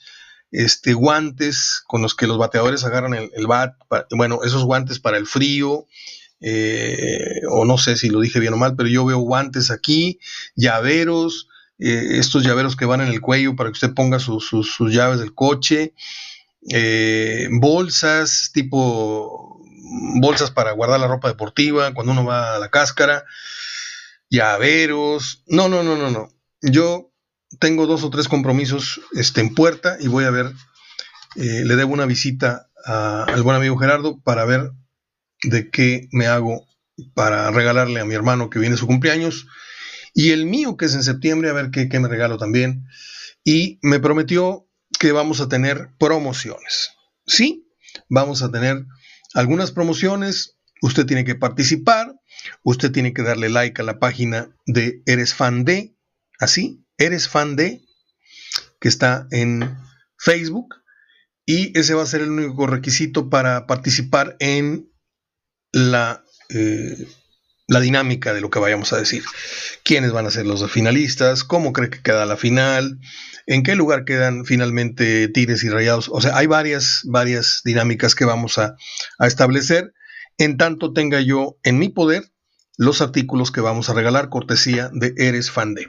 este, 0.51 0.93
guantes 0.93 1.83
con 1.87 2.01
los 2.01 2.15
que 2.15 2.27
los 2.27 2.37
bateadores 2.37 2.83
agarran 2.83 3.13
el, 3.13 3.47
bat, 3.47 3.75
bueno, 4.11 4.41
esos 4.43 4.65
guantes 4.65 4.99
para 4.99 5.17
el 5.17 5.25
frío, 5.25 5.87
eh, 6.41 7.41
o 7.49 7.65
no 7.65 7.77
sé 7.77 7.95
si 7.95 8.09
lo 8.09 8.19
dije 8.19 8.39
bien 8.39 8.53
o 8.53 8.57
mal, 8.57 8.75
pero 8.75 8.89
yo 8.89 9.05
veo 9.05 9.19
guantes 9.19 9.71
aquí, 9.71 10.19
llaveros, 10.55 11.47
eh, 11.79 12.17
estos 12.19 12.43
llaveros 12.43 12.75
que 12.75 12.85
van 12.85 13.01
en 13.01 13.07
el 13.07 13.21
cuello 13.21 13.55
para 13.55 13.69
que 13.69 13.73
usted 13.73 13.93
ponga 13.93 14.19
sus, 14.19 14.51
llaves 14.79 15.19
del 15.19 15.33
coche, 15.33 15.93
eh, 16.69 17.47
bolsas 17.51 18.51
tipo 18.53 19.59
bolsas 20.21 20.51
para 20.51 20.71
guardar 20.71 20.99
la 20.99 21.07
ropa 21.07 21.27
deportiva 21.27 21.93
cuando 21.93 22.11
uno 22.13 22.23
va 22.25 22.55
a 22.55 22.59
la 22.59 22.69
cáscara, 22.69 23.25
llaveros, 24.29 25.43
no, 25.47 25.69
no, 25.69 25.83
no, 25.83 25.97
no, 25.97 26.09
no. 26.09 26.29
Yo 26.61 27.10
tengo 27.59 27.87
dos 27.87 28.03
o 28.03 28.09
tres 28.09 28.27
compromisos 28.27 29.01
este, 29.13 29.41
en 29.41 29.53
puerta 29.53 29.97
y 29.99 30.07
voy 30.07 30.25
a 30.25 30.31
ver, 30.31 30.47
eh, 31.35 31.63
le 31.65 31.75
debo 31.75 31.93
una 31.93 32.05
visita 32.05 32.67
al 32.83 33.43
buen 33.43 33.55
amigo 33.55 33.77
Gerardo 33.77 34.19
para 34.21 34.43
ver 34.43 34.71
de 35.43 35.69
qué 35.69 36.07
me 36.11 36.25
hago 36.25 36.67
para 37.13 37.51
regalarle 37.51 37.99
a 37.99 38.05
mi 38.05 38.15
hermano 38.15 38.49
que 38.49 38.59
viene 38.59 38.77
su 38.77 38.87
cumpleaños 38.87 39.47
y 40.13 40.31
el 40.31 40.45
mío, 40.45 40.77
que 40.77 40.85
es 40.85 40.95
en 40.95 41.03
septiembre, 41.03 41.49
a 41.49 41.53
ver 41.53 41.71
qué, 41.71 41.87
me 41.99 42.07
regalo 42.07 42.37
también. 42.37 42.85
Y 43.43 43.79
me 43.81 43.99
prometió 43.99 44.67
que 44.99 45.11
vamos 45.11 45.39
a 45.41 45.47
tener 45.47 45.89
promociones. 45.97 46.91
Sí, 47.25 47.67
vamos 48.09 48.41
a 48.41 48.51
tener 48.51 48.85
algunas 49.33 49.71
promociones. 49.71 50.57
Usted 50.81 51.05
tiene 51.05 51.23
que 51.23 51.35
participar. 51.35 52.15
Usted 52.63 52.91
tiene 52.91 53.13
que 53.13 53.23
darle 53.23 53.49
like 53.49 53.81
a 53.81 53.85
la 53.85 53.99
página 53.99 54.49
de 54.65 55.01
Eres 55.05 55.33
Fan 55.33 55.63
de, 55.63 55.95
así, 56.39 56.80
Eres 57.01 57.27
Fan 57.27 57.55
de, 57.55 57.81
que 58.79 58.87
está 58.87 59.27
en 59.31 59.77
Facebook. 60.17 60.75
Y 61.45 61.77
ese 61.77 61.93
va 61.93 62.03
a 62.03 62.07
ser 62.07 62.21
el 62.21 62.29
único 62.29 62.67
requisito 62.67 63.29
para 63.29 63.65
participar 63.67 64.35
en 64.39 64.91
la 65.71 66.23
eh, 66.49 67.07
la 67.71 67.79
dinámica 67.79 68.33
de 68.33 68.41
lo 68.41 68.49
que 68.49 68.59
vayamos 68.59 68.91
a 68.91 68.97
decir. 68.97 69.23
¿Quiénes 69.83 70.11
van 70.11 70.25
a 70.25 70.31
ser 70.31 70.45
los 70.45 70.69
finalistas? 70.69 71.45
¿Cómo 71.45 71.71
cree 71.71 71.89
que 71.89 72.01
queda 72.01 72.25
la 72.25 72.35
final? 72.35 72.99
¿En 73.47 73.63
qué 73.63 73.75
lugar 73.75 74.03
quedan 74.03 74.43
finalmente 74.43 75.29
Tigres 75.29 75.63
y 75.63 75.69
Rayados? 75.69 76.09
O 76.11 76.19
sea, 76.19 76.35
hay 76.35 76.47
varias, 76.47 76.99
varias 77.05 77.61
dinámicas 77.63 78.13
que 78.13 78.25
vamos 78.25 78.57
a, 78.57 78.75
a 79.19 79.27
establecer 79.27 79.93
en 80.37 80.57
tanto 80.57 80.91
tenga 80.91 81.21
yo 81.21 81.57
en 81.63 81.79
mi 81.79 81.87
poder 81.87 82.23
los 82.75 83.01
artículos 83.01 83.51
que 83.51 83.61
vamos 83.61 83.89
a 83.89 83.93
regalar, 83.93 84.27
cortesía 84.27 84.89
de 84.93 85.13
Eres 85.15 85.49
Fan 85.49 85.73
de. 85.73 85.87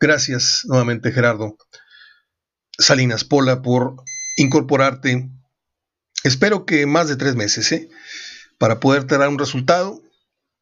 Gracias 0.00 0.62
nuevamente, 0.64 1.12
Gerardo 1.12 1.58
Salinas 2.78 3.22
Pola, 3.22 3.60
por 3.60 3.96
incorporarte. 4.38 5.28
Espero 6.24 6.64
que 6.64 6.86
más 6.86 7.08
de 7.08 7.16
tres 7.16 7.36
meses, 7.36 7.70
¿eh? 7.72 7.90
para 8.56 8.80
poder 8.80 9.06
dar 9.06 9.28
un 9.28 9.38
resultado 9.38 10.02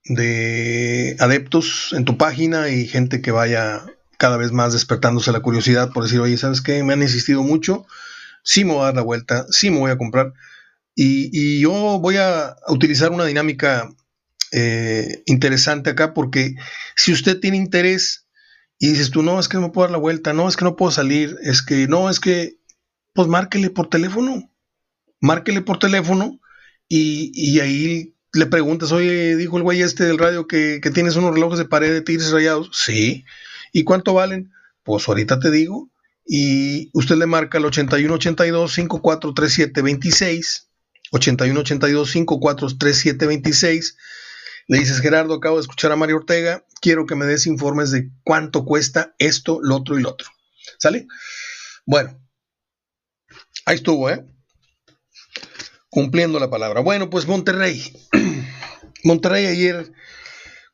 de 0.06 1.16
adeptos 1.20 1.92
en 1.92 2.04
tu 2.04 2.18
página 2.18 2.68
y 2.70 2.88
gente 2.88 3.22
que 3.22 3.30
vaya 3.30 3.86
cada 4.16 4.38
vez 4.38 4.50
más 4.50 4.72
despertándose 4.72 5.30
la 5.30 5.40
curiosidad 5.40 5.92
por 5.92 6.02
decir, 6.02 6.18
oye, 6.18 6.36
¿sabes 6.36 6.60
qué? 6.60 6.82
Me 6.82 6.94
han 6.94 7.02
insistido 7.02 7.44
mucho, 7.44 7.86
sí 8.42 8.64
me 8.64 8.72
voy 8.72 8.82
a 8.82 8.86
dar 8.86 8.96
la 8.96 9.02
vuelta, 9.02 9.46
sí 9.50 9.70
me 9.70 9.78
voy 9.78 9.92
a 9.92 9.98
comprar. 9.98 10.32
Y, 10.96 11.60
yo 11.60 12.00
voy 12.00 12.16
a 12.16 12.56
utilizar 12.66 13.12
una 13.12 13.24
dinámica 13.24 13.88
eh, 14.50 15.22
interesante 15.26 15.90
acá 15.90 16.12
porque 16.12 16.56
si 16.96 17.12
usted 17.12 17.38
tiene 17.38 17.56
interés 17.56 18.27
y 18.78 18.88
dices 18.88 19.10
tú, 19.10 19.22
no, 19.22 19.40
es 19.40 19.48
que 19.48 19.58
no 19.58 19.72
puedo 19.72 19.86
dar 19.86 19.92
la 19.92 19.98
vuelta, 19.98 20.32
no, 20.32 20.48
es 20.48 20.56
que 20.56 20.64
no 20.64 20.76
puedo 20.76 20.90
salir, 20.92 21.36
es 21.42 21.62
que 21.62 21.88
no, 21.88 22.10
es 22.10 22.20
que, 22.20 22.58
pues 23.12 23.28
márquele 23.28 23.70
por 23.70 23.88
teléfono, 23.88 24.50
márquele 25.20 25.60
por 25.62 25.78
teléfono 25.78 26.40
y, 26.88 27.32
y 27.34 27.60
ahí 27.60 28.14
le 28.32 28.46
preguntas, 28.46 28.92
oye, 28.92 29.36
dijo 29.36 29.56
el 29.56 29.62
güey 29.62 29.82
este 29.82 30.04
del 30.04 30.18
radio 30.18 30.46
que, 30.46 30.80
tienes 30.92 31.16
unos 31.16 31.34
relojes 31.34 31.58
de 31.58 31.64
pared 31.64 31.92
de 31.92 32.02
tigres 32.02 32.30
rayados. 32.30 32.70
Sí. 32.72 33.24
¿Y 33.72 33.84
cuánto 33.84 34.14
valen? 34.14 34.52
Pues 34.82 35.08
ahorita 35.08 35.40
te 35.40 35.50
digo. 35.50 35.90
Y 36.26 36.90
usted 36.92 37.16
le 37.16 37.26
marca 37.26 37.58
el 37.58 37.64
8182 37.64 38.72
543726 38.72 40.68
8182 41.10 42.10
543726 42.10 43.96
Le 44.68 44.78
dices, 44.78 45.00
Gerardo, 45.00 45.34
acabo 45.34 45.56
de 45.56 45.62
escuchar 45.62 45.92
a 45.92 45.96
Mario 45.96 46.16
Ortega, 46.16 46.64
quiero 46.80 47.06
que 47.06 47.16
me 47.16 47.26
des 47.26 47.46
informes 47.46 47.90
de 47.90 48.10
cuánto 48.22 48.64
cuesta 48.64 49.14
esto, 49.18 49.58
lo 49.62 49.76
otro 49.76 49.98
y 49.98 50.02
lo 50.02 50.10
otro. 50.10 50.28
¿Sale? 50.78 51.06
Bueno, 51.86 52.20
ahí 53.64 53.76
estuvo, 53.76 54.10
¿eh? 54.10 54.24
cumpliendo 55.90 56.38
la 56.38 56.50
palabra. 56.50 56.80
Bueno, 56.80 57.10
pues 57.10 57.26
Monterrey. 57.26 57.92
Monterrey 59.04 59.46
ayer, 59.46 59.92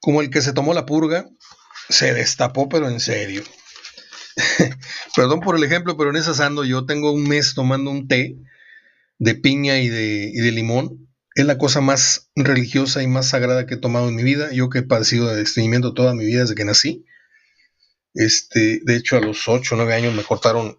como 0.00 0.20
el 0.20 0.30
que 0.30 0.42
se 0.42 0.52
tomó 0.52 0.74
la 0.74 0.86
purga, 0.86 1.26
se 1.88 2.12
destapó, 2.14 2.68
pero 2.68 2.88
en 2.88 3.00
serio. 3.00 3.42
Perdón 5.16 5.40
por 5.40 5.56
el 5.56 5.64
ejemplo, 5.64 5.96
pero 5.96 6.10
en 6.10 6.16
esa 6.16 6.34
sando 6.34 6.64
yo 6.64 6.86
tengo 6.86 7.12
un 7.12 7.28
mes 7.28 7.54
tomando 7.54 7.90
un 7.90 8.08
té 8.08 8.36
de 9.18 9.34
piña 9.34 9.78
y 9.78 9.88
de, 9.88 10.30
y 10.32 10.40
de 10.40 10.52
limón. 10.52 11.08
Es 11.34 11.46
la 11.46 11.58
cosa 11.58 11.80
más 11.80 12.30
religiosa 12.36 13.02
y 13.02 13.08
más 13.08 13.28
sagrada 13.28 13.66
que 13.66 13.74
he 13.74 13.78
tomado 13.78 14.08
en 14.08 14.14
mi 14.14 14.22
vida. 14.22 14.52
Yo 14.52 14.70
que 14.70 14.80
he 14.80 14.82
padecido 14.82 15.34
de 15.34 15.42
estreñimiento 15.42 15.94
toda 15.94 16.14
mi 16.14 16.24
vida 16.24 16.42
desde 16.42 16.54
que 16.54 16.64
nací. 16.64 17.04
Este, 18.14 18.80
de 18.84 18.96
hecho, 18.96 19.16
a 19.16 19.20
los 19.20 19.48
8 19.48 19.74
o 19.74 19.78
9 19.78 19.94
años 19.94 20.14
me 20.14 20.22
cortaron 20.22 20.78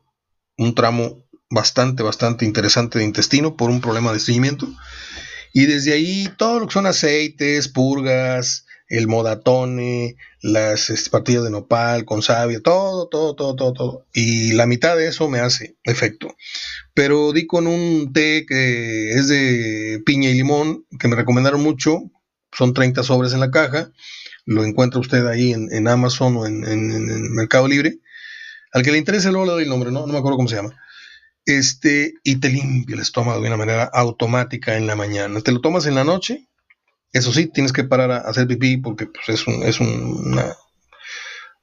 un 0.58 0.76
tramo 0.76 1.26
bastante, 1.50 2.04
bastante 2.04 2.46
interesante 2.46 3.00
de 3.00 3.06
intestino 3.06 3.58
por 3.58 3.70
un 3.70 3.82
problema 3.82 4.12
de 4.12 4.18
estreñimiento. 4.18 4.68
Y 5.54 5.65
desde 5.65 5.94
ahí 5.94 6.30
todo 6.38 6.60
lo 6.60 6.68
que 6.68 6.74
son 6.74 6.86
aceites, 6.86 7.68
purgas, 7.68 8.65
el 8.88 9.08
modatone, 9.08 10.15
las 10.41 10.89
este, 10.89 11.10
partidas 11.10 11.44
de 11.44 11.50
nopal 11.50 12.06
con 12.06 12.22
savia, 12.22 12.62
todo, 12.62 13.08
todo, 13.08 13.36
todo, 13.36 13.56
todo, 13.56 13.74
todo. 13.74 14.08
Y 14.13 14.54
la 14.54 14.65
mitad 14.65 14.96
de 14.96 15.08
eso 15.08 15.30
me 15.30 15.39
hace 15.39 15.78
efecto. 15.84 16.36
Pero 16.95 17.31
di 17.34 17.45
con 17.45 17.67
un 17.67 18.12
té 18.13 18.45
que 18.47 19.12
es 19.12 19.27
de 19.27 20.01
piña 20.03 20.29
y 20.29 20.34
limón, 20.34 20.86
que 20.99 21.08
me 21.08 21.15
recomendaron 21.15 21.62
mucho. 21.62 21.99
Son 22.51 22.73
30 22.73 23.03
sobres 23.03 23.34
en 23.34 23.41
la 23.41 23.51
caja. 23.51 23.91
Lo 24.45 24.63
encuentra 24.63 24.99
usted 24.99 25.27
ahí 25.27 25.53
en, 25.53 25.88
Amazon 25.88 26.38
o 26.38 26.47
en, 26.47 27.36
Mercado 27.36 27.67
Libre. 27.67 27.99
Al 28.71 28.81
que 28.81 28.91
le 28.91 28.97
interese, 28.97 29.29
luego 29.29 29.45
le 29.45 29.51
doy 29.51 29.63
el 29.63 29.69
nombre, 29.69 29.91
¿no? 29.91 30.08
No 30.08 30.13
me 30.13 30.17
acuerdo 30.17 30.38
cómo 30.38 30.49
se 30.49 30.55
llama 30.55 30.75
este, 31.45 32.15
y 32.23 32.39
te 32.39 32.49
limpia 32.49 32.95
el 32.95 33.01
estómago 33.01 33.39
de 33.39 33.47
una 33.47 33.58
manera 33.58 33.84
automática 33.84 34.75
en 34.77 34.88
la 34.88 34.95
mañana. 34.95 35.39
Te 35.41 35.51
lo 35.51 35.62
tomas 35.62 35.86
en 35.86 35.95
la 35.95 36.03
noche, 36.03 36.47
eso 37.13 37.31
sí, 37.31 37.47
tienes 37.47 37.71
que 37.71 37.84
parar 37.84 38.12
a 38.12 38.17
hacer 38.17 38.47
pipí 38.47 38.77
porque 38.77 39.05
pues, 39.05 39.29
es, 39.29 39.47
es 39.63 39.79
una, 39.79 40.55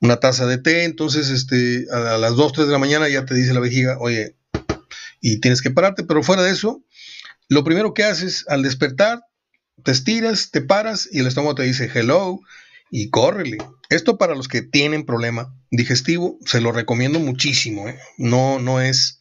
una, 0.01 0.17
taza 0.19 0.47
de 0.47 0.59
té, 0.59 0.85
entonces 0.85 1.31
este, 1.31 1.87
a, 1.91 2.17
las 2.17 2.37
2, 2.37 2.53
3 2.53 2.67
de 2.69 2.73
la 2.73 2.79
mañana 2.79 3.09
ya 3.09 3.25
te 3.25 3.35
dice 3.35 3.53
la 3.53 3.61
vejiga, 3.61 3.99
oye, 3.99 4.37
y 5.23 5.41
tienes 5.41 5.63
que 5.63 5.71
pararte, 5.71 6.05
pero 6.05 6.23
fuera 6.23 6.43
de 6.43 6.51
eso, 6.51 6.85
lo 7.49 7.65
primero 7.65 7.95
que 7.95 8.05
haces 8.05 8.45
al 8.49 8.63
despertar, 8.63 9.23
te 9.85 9.93
estiras, 9.93 10.51
te 10.51 10.61
paras 10.61 11.09
y 11.11 11.21
el 11.21 11.27
estómago 11.27 11.55
te 11.55 11.63
dice 11.63 11.91
hello 11.95 12.41
y 12.91 13.09
córrele. 13.09 13.59
Esto 13.89 14.19
para 14.19 14.35
los 14.35 14.49
que 14.49 14.61
tienen 14.63 15.07
problema 15.07 15.55
digestivo, 15.71 16.39
se 16.45 16.61
lo 16.61 16.73
recomiendo 16.73 17.21
muchísimo. 17.21 17.89
¿eh? 17.89 17.99
No, 18.19 18.59
no 18.59 18.81
es 18.81 19.21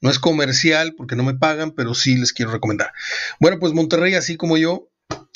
no 0.00 0.10
es 0.10 0.18
comercial 0.18 0.94
porque 0.96 1.16
no 1.16 1.24
me 1.24 1.34
pagan, 1.34 1.72
pero 1.72 1.94
sí 1.94 2.16
les 2.16 2.32
quiero 2.32 2.52
recomendar. 2.52 2.92
Bueno, 3.38 3.58
pues 3.58 3.72
Monterrey, 3.72 4.14
así 4.14 4.36
como 4.36 4.56
yo, 4.56 4.90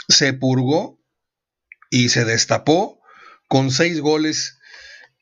se 0.08 0.32
purgó 0.32 0.98
y 1.90 2.08
se 2.10 2.24
destapó 2.24 3.00
con 3.48 3.70
seis 3.70 4.00
goles 4.00 4.58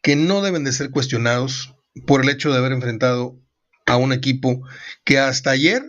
que 0.01 0.17
no 0.17 0.43
deben 0.43 0.65
de 0.65 0.73
ser 0.73 0.91
cuestionados 0.91 1.75
por 2.07 2.23
el 2.23 2.29
hecho 2.29 2.53
de 2.53 2.59
haber 2.59 2.73
enfrentado 2.73 3.39
a 3.87 3.97
un 3.97 4.13
equipo 4.13 4.63
que 5.05 5.19
hasta 5.19 5.51
ayer 5.51 5.83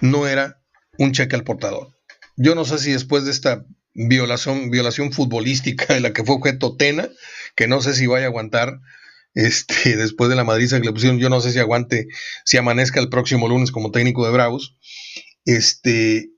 no 0.00 0.26
era 0.26 0.60
un 0.98 1.12
cheque 1.12 1.36
al 1.36 1.44
portador. 1.44 1.96
Yo 2.36 2.54
no 2.54 2.64
sé 2.64 2.78
si 2.78 2.92
después 2.92 3.24
de 3.24 3.30
esta 3.30 3.64
violación, 3.94 4.70
violación 4.70 5.12
futbolística 5.12 5.94
de 5.94 6.00
la 6.00 6.12
que 6.12 6.24
fue 6.24 6.36
objeto 6.36 6.76
Tena, 6.76 7.08
que 7.54 7.66
no 7.66 7.80
sé 7.80 7.94
si 7.94 8.06
vaya 8.06 8.26
a 8.26 8.28
aguantar 8.28 8.80
este, 9.34 9.96
después 9.96 10.28
de 10.30 10.36
la 10.36 10.44
madriza 10.44 10.80
que 10.80 10.86
le 10.86 10.92
pusieron, 10.92 11.18
yo 11.18 11.30
no 11.30 11.40
sé 11.40 11.52
si 11.52 11.58
aguante, 11.58 12.08
si 12.44 12.56
amanezca 12.56 13.00
el 13.00 13.08
próximo 13.08 13.48
lunes 13.48 13.70
como 13.70 13.90
técnico 13.90 14.24
de 14.26 14.32
Bravos, 14.32 14.76
este, 15.44 16.30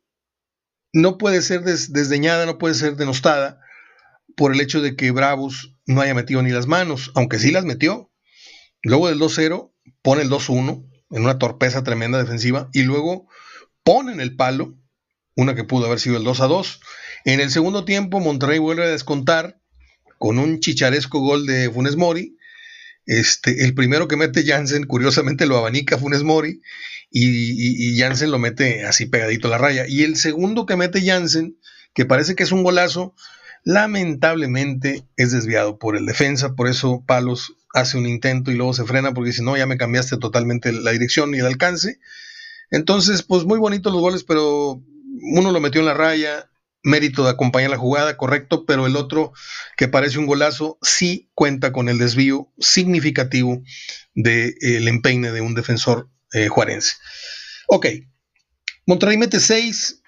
no 0.93 1.19
puede 1.19 1.43
ser 1.43 1.62
desdeñada, 1.62 2.47
no 2.47 2.59
puede 2.59 2.75
ser 2.75 2.97
denostada 2.97 3.61
por 4.37 4.53
el 4.53 4.61
hecho 4.61 4.81
de 4.81 4.95
que 4.95 5.11
Bravos 5.11 5.75
no 5.87 6.01
haya 6.01 6.14
metido 6.14 6.43
ni 6.43 6.51
las 6.51 6.67
manos, 6.67 7.11
aunque 7.14 7.38
sí 7.38 7.51
las 7.51 7.64
metió. 7.64 8.12
Luego 8.83 9.09
del 9.09 9.19
2-0, 9.19 9.73
pone 10.09 10.23
el 10.23 10.31
2-1 10.31 10.87
en 11.11 11.23
una 11.23 11.38
torpeza 11.38 11.85
tremenda 11.85 12.16
defensiva 12.16 12.71
y 12.73 12.85
luego 12.85 13.29
pone 13.83 14.11
en 14.11 14.23
el 14.23 14.37
palo 14.37 14.75
una 15.37 15.55
que 15.55 15.64
pudo 15.64 15.85
haber 15.85 16.01
sido 16.01 16.16
el 16.16 16.25
2-2. 16.25 16.81
En 17.27 17.40
el 17.40 17.51
segundo 17.51 17.85
tiempo, 17.85 18.18
Monterrey 18.18 18.59
vuelve 18.59 18.85
a 18.85 18.88
descontar 18.88 19.61
con 20.16 20.38
un 20.38 20.61
chicharesco 20.61 21.21
gol 21.21 21.44
de 21.44 21.71
Funes 21.71 21.97
Mori 21.97 22.38
Este, 23.05 23.66
el 23.66 23.75
primero 23.75 24.09
que 24.09 24.16
mete 24.16 24.47
Jansen, 24.47 24.85
curiosamente 24.85 25.44
lo 25.44 25.59
abanica 25.59 25.99
Funes 25.99 26.23
Mori 26.23 26.62
y, 27.11 27.92
y, 27.92 27.99
Jansen 27.99 28.31
lo 28.31 28.38
mete 28.38 28.87
así 28.87 29.05
pegadito 29.05 29.49
a 29.49 29.51
la 29.51 29.59
raya. 29.59 29.85
Y 29.87 30.05
el 30.05 30.16
segundo 30.16 30.64
que 30.64 30.77
mete 30.77 31.05
Jansen, 31.05 31.59
que 31.92 32.07
parece 32.07 32.35
que 32.35 32.44
es 32.44 32.53
un 32.53 32.62
golazo, 32.62 33.14
lamentablemente 33.62 35.05
es 35.18 35.33
desviado 35.33 35.79
por 35.79 35.99
el 35.99 36.07
defensa, 36.07 36.55
por 36.55 36.66
eso 36.66 37.05
Palos 37.07 37.58
hace 37.75 37.99
un 37.99 38.07
intento 38.07 38.51
y 38.51 38.55
luego 38.55 38.75
se 38.75 38.85
frena 38.85 39.13
porque 39.13 39.31
dice, 39.31 39.43
no, 39.43 39.57
ya 39.57 39.67
me 39.67 39.77
cambiaste 39.77 40.17
totalmente 40.17 40.73
la 40.73 40.91
dirección 40.91 41.35
y 41.35 41.39
el 41.39 41.47
alcance. 41.47 41.99
Entonces, 42.71 43.23
pues 43.23 43.45
muy 43.45 43.59
bonitos 43.59 43.93
los 43.93 44.03
goles, 44.03 44.25
pero 44.25 44.83
uno 45.33 45.53
lo 45.53 45.61
metió 45.61 45.81
en 45.81 45.87
la 45.87 45.95
raya, 45.95 46.51
mérito 46.83 47.25
de 47.25 47.31
acompañar 47.31 47.71
la 47.71 47.79
jugada, 47.79 48.17
correcto, 48.17 48.65
pero 48.67 48.87
el 48.87 48.97
otro, 48.97 49.33
que 49.77 49.89
parece 49.89 50.19
un 50.19 50.27
golazo, 50.27 50.79
sí 50.83 51.31
cuenta 51.35 51.73
con 51.73 51.89
el 51.89 51.99
desvío 51.99 52.53
significativo 52.59 53.63
del 54.15 54.55
de, 54.61 54.89
empeine 54.89 55.33
de 55.33 55.41
un 55.41 55.55
defensor 55.55 56.11
eh, 56.33 56.49
juarense. 56.49 56.95
Ok, 57.67 57.87
Monterrey 58.87 59.19
mete 59.19 59.41
6 59.41 60.03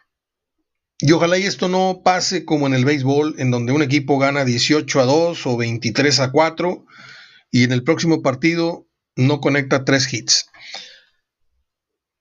y 0.98 1.12
ojalá 1.12 1.38
y 1.38 1.44
esto 1.44 1.68
no 1.68 2.02
pase 2.04 2.44
como 2.44 2.66
en 2.66 2.74
el 2.74 2.84
béisbol, 2.84 3.36
en 3.38 3.50
donde 3.50 3.72
un 3.72 3.82
equipo 3.82 4.18
gana 4.18 4.44
18 4.44 5.00
a 5.00 5.04
2 5.04 5.46
o 5.46 5.56
23 5.56 6.20
a 6.20 6.30
4 6.30 6.86
y 7.50 7.64
en 7.64 7.72
el 7.72 7.82
próximo 7.82 8.22
partido 8.22 8.86
no 9.16 9.40
conecta 9.40 9.84
tres 9.84 10.12
hits. 10.12 10.46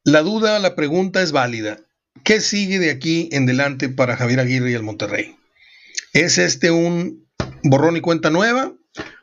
La 0.03 0.21
duda, 0.21 0.59
la 0.59 0.75
pregunta 0.75 1.21
es 1.21 1.31
válida. 1.31 1.79
¿Qué 2.23 2.41
sigue 2.41 2.79
de 2.79 2.91
aquí 2.91 3.29
en 3.31 3.45
delante 3.45 3.89
para 3.89 4.17
Javier 4.17 4.39
Aguirre 4.39 4.71
y 4.71 4.73
el 4.73 4.83
Monterrey? 4.83 5.35
¿Es 6.13 6.37
este 6.37 6.71
un 6.71 7.27
borrón 7.63 7.97
y 7.97 8.01
cuenta 8.01 8.29
nueva? 8.29 8.73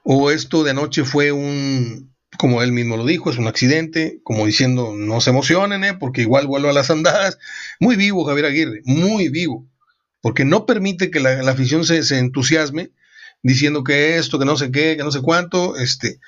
¿O 0.05 0.31
esto 0.31 0.63
de 0.63 0.71
anoche 0.71 1.05
fue 1.05 1.33
un, 1.33 2.15
como 2.39 2.63
él 2.63 2.73
mismo 2.73 2.97
lo 2.97 3.05
dijo, 3.05 3.31
es 3.31 3.39
un 3.39 3.49
accidente, 3.49 4.21
como 4.23 4.47
diciendo, 4.47 4.95
no 4.95 5.21
se 5.21 5.31
emocionen, 5.31 5.85
¿eh? 5.85 5.95
porque 5.95 6.23
igual 6.23 6.47
vuelvo 6.47 6.69
a 6.69 6.73
las 6.73 6.91
andadas? 6.91 7.39
Muy 7.81 7.97
vivo 7.97 8.25
Javier 8.25 8.47
Aguirre, 8.47 8.83
muy 8.85 9.29
vivo, 9.29 9.67
porque 10.21 10.45
no 10.45 10.67
permite 10.67 11.11
que 11.11 11.21
la, 11.21 11.41
afición 11.51 11.85
se, 11.85 12.03
se, 12.03 12.19
entusiasme 12.19 12.91
diciendo 13.47 13.85
que 13.85 14.17
esto, 14.19 14.39
que 14.41 14.45
no 14.45 14.57
sé 14.57 14.73
qué, 14.73 14.97
que 14.97 15.05
no 15.05 15.13
sé 15.13 15.23
cuánto, 15.23 15.77
este, 15.77 16.19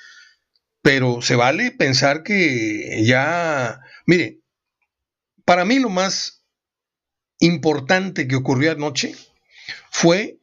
pero 0.81 1.21
se 1.21 1.35
vale 1.35 1.71
pensar 1.71 2.23
que 2.23 3.03
ya, 3.03 3.81
mire, 4.05 4.39
para 5.43 5.65
mí 5.65 5.79
lo 5.79 5.89
más 5.89 6.45
importante 7.39 8.27
que 8.27 8.37
ocurrió 8.37 8.71
anoche 8.71 9.15
fue 9.91 10.39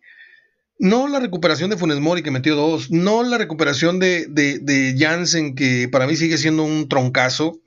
no 0.79 1.09
la 1.09 1.19
recuperación 1.19 1.71
de 1.71 1.79
Funes 1.79 1.99
Mori 1.99 2.23
que 2.23 2.31
metió 2.31 2.55
dos, 2.55 2.91
no 2.91 3.23
la 3.23 3.39
recuperación 3.39 3.99
de, 3.99 4.27
de, 4.29 4.97
Jansen 4.99 5.55
que 5.55 5.89
para 5.89 6.07
mí 6.07 6.15
sigue 6.17 6.37
siendo 6.37 6.63
un 6.63 6.91
troncazo 6.91 7.59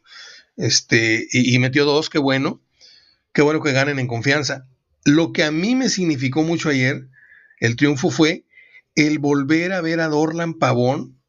este, 0.55 1.27
y, 1.31 1.55
y, 1.55 1.57
metió 1.57 1.85
dos, 1.85 2.11
qué 2.11 2.19
bueno, 2.19 2.61
qué 3.33 3.41
bueno 3.41 3.63
que 3.63 3.71
ganen 3.71 3.97
en 3.97 4.07
confianza. 4.07 4.67
Lo 5.03 5.31
que 5.31 5.43
a 5.43 5.51
mí 5.51 5.73
me 5.73 5.89
significó 5.89 6.43
mucho 6.43 6.69
ayer, 6.69 7.07
el 7.59 7.75
triunfo 7.75 8.11
fue 8.11 8.45
el 8.95 9.19
volver 9.19 9.73
a 9.73 9.81
ver 9.81 9.99
a 9.99 10.07
Dorlan 10.07 10.55
Pavón 10.55 11.21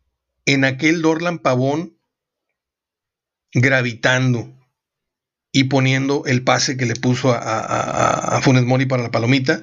en 0.47 0.65
aquel 0.65 1.03
Dorlan 1.03 1.39
Pavón 1.39 1.99
gravitando, 3.53 4.61
y 5.53 5.65
poniendo 5.65 6.25
el 6.27 6.45
pase 6.45 6.77
que 6.77 6.87
le 6.87 6.95
puso 6.95 7.33
a, 7.33 8.41
Funes 8.43 8.65
Mori 8.65 8.87
para 8.87 9.03
la 9.03 9.11
palomita, 9.11 9.63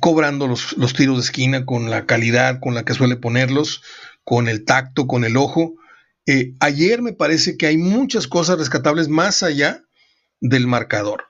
cobrando 0.00 0.46
los, 0.46 0.94
tiros 0.94 1.16
de 1.16 1.22
esquina 1.22 1.66
con 1.66 1.90
la 1.90 2.06
calidad 2.06 2.58
con 2.60 2.74
la 2.74 2.84
que 2.84 2.94
suele 2.94 3.16
ponerlos, 3.16 3.82
con 4.24 4.48
el 4.48 4.64
tacto, 4.64 5.06
con 5.06 5.24
el 5.24 5.36
ojo. 5.36 5.74
Eh, 6.26 6.54
ayer 6.60 7.02
me 7.02 7.12
parece 7.12 7.56
que 7.56 7.66
hay 7.66 7.76
muchas 7.76 8.26
cosas 8.26 8.58
rescatables 8.58 9.08
más 9.08 9.42
allá 9.42 9.84
del 10.40 10.66
marcador. 10.66 11.24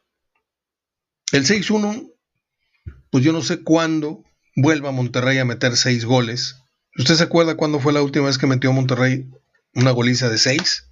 El 1.33 1.45
6-1, 1.45 2.13
pues 3.11 3.25
yo 3.25 3.33
no 3.33 3.43
sé 3.43 3.63
cuándo 3.63 4.23
vuelva 4.57 4.93
Monterrey 4.93 5.39
a 5.39 5.45
meter 5.45 5.77
seis 5.77 6.05
goles. 6.05 6.57
¿Usted 6.97 7.15
se 7.15 7.25
acuerda 7.25 7.57
cuándo 7.57 7.81
fue 7.81 7.93
la 7.93 8.03
última 8.03 8.27
vez 8.27 8.39
que 8.39 8.47
metió 8.47 8.73
Monterrey 8.73 9.29
una 9.75 9.91
goliza 9.91 10.29
de 10.29 10.39
seis? 10.39 10.89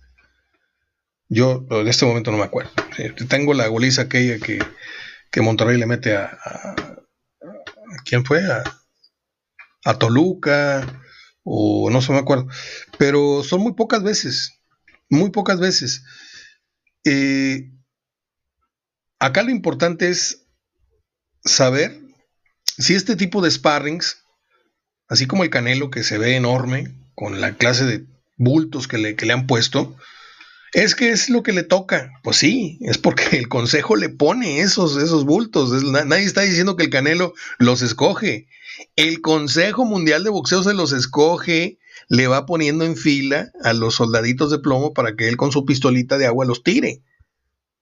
Yo 1.28 1.64
en 1.70 1.88
este 1.88 2.04
momento 2.04 2.30
no 2.30 2.38
me 2.38 2.44
acuerdo. 2.44 2.72
Tengo 3.28 3.54
la 3.54 3.68
goliza 3.68 4.02
aquella 4.02 4.38
que, 4.38 5.40
Monterrey 5.40 5.78
le 5.78 5.86
mete 5.86 6.16
a, 6.16 6.38
¿quién 8.04 8.24
fue? 8.24 8.44
A, 8.44 8.62
a, 9.84 9.98
Toluca 9.98 11.02
o 11.42 11.88
no 11.90 12.02
se 12.02 12.12
me 12.12 12.18
acuerdo. 12.18 12.48
Pero 12.98 13.42
son 13.42 13.62
muy 13.62 13.72
pocas 13.74 14.02
veces, 14.02 14.60
muy 15.08 15.30
pocas 15.30 15.58
veces. 15.58 16.04
Eh, 17.04 17.72
acá 19.18 19.42
lo 19.42 19.50
importante 19.50 20.10
es 20.10 20.46
saber 21.44 22.01
si 22.78 22.94
este 22.94 23.16
tipo 23.16 23.42
de 23.42 23.50
sparrings, 23.50 24.24
así 25.08 25.26
como 25.26 25.44
el 25.44 25.50
Canelo 25.50 25.90
que 25.90 26.04
se 26.04 26.18
ve 26.18 26.36
enorme 26.36 26.94
con 27.14 27.40
la 27.40 27.56
clase 27.56 27.84
de 27.84 28.04
bultos 28.36 28.88
que 28.88 28.98
le, 28.98 29.16
que 29.16 29.26
le 29.26 29.32
han 29.32 29.46
puesto, 29.46 29.96
es 30.72 30.94
que 30.94 31.10
es 31.10 31.28
lo 31.28 31.42
que 31.42 31.52
le 31.52 31.62
toca. 31.62 32.12
Pues 32.22 32.38
sí, 32.38 32.78
es 32.80 32.98
porque 32.98 33.36
el 33.36 33.48
consejo 33.48 33.96
le 33.96 34.08
pone 34.08 34.60
esos, 34.60 34.96
esos 34.96 35.24
bultos. 35.24 35.82
nadie 35.84 36.24
está 36.24 36.42
diciendo 36.42 36.76
que 36.76 36.84
el 36.84 36.90
Canelo 36.90 37.34
los 37.58 37.82
escoge. 37.82 38.48
El 38.96 39.20
Consejo 39.20 39.84
Mundial 39.84 40.24
de 40.24 40.30
Boxeo 40.30 40.62
se 40.62 40.72
los 40.72 40.92
escoge, 40.92 41.78
le 42.08 42.26
va 42.26 42.46
poniendo 42.46 42.84
en 42.84 42.96
fila 42.96 43.52
a 43.62 43.74
los 43.74 43.96
soldaditos 43.96 44.50
de 44.50 44.58
plomo 44.58 44.94
para 44.94 45.14
que 45.14 45.28
él 45.28 45.36
con 45.36 45.52
su 45.52 45.66
pistolita 45.66 46.16
de 46.16 46.26
agua 46.26 46.46
los 46.46 46.62
tire. 46.62 47.02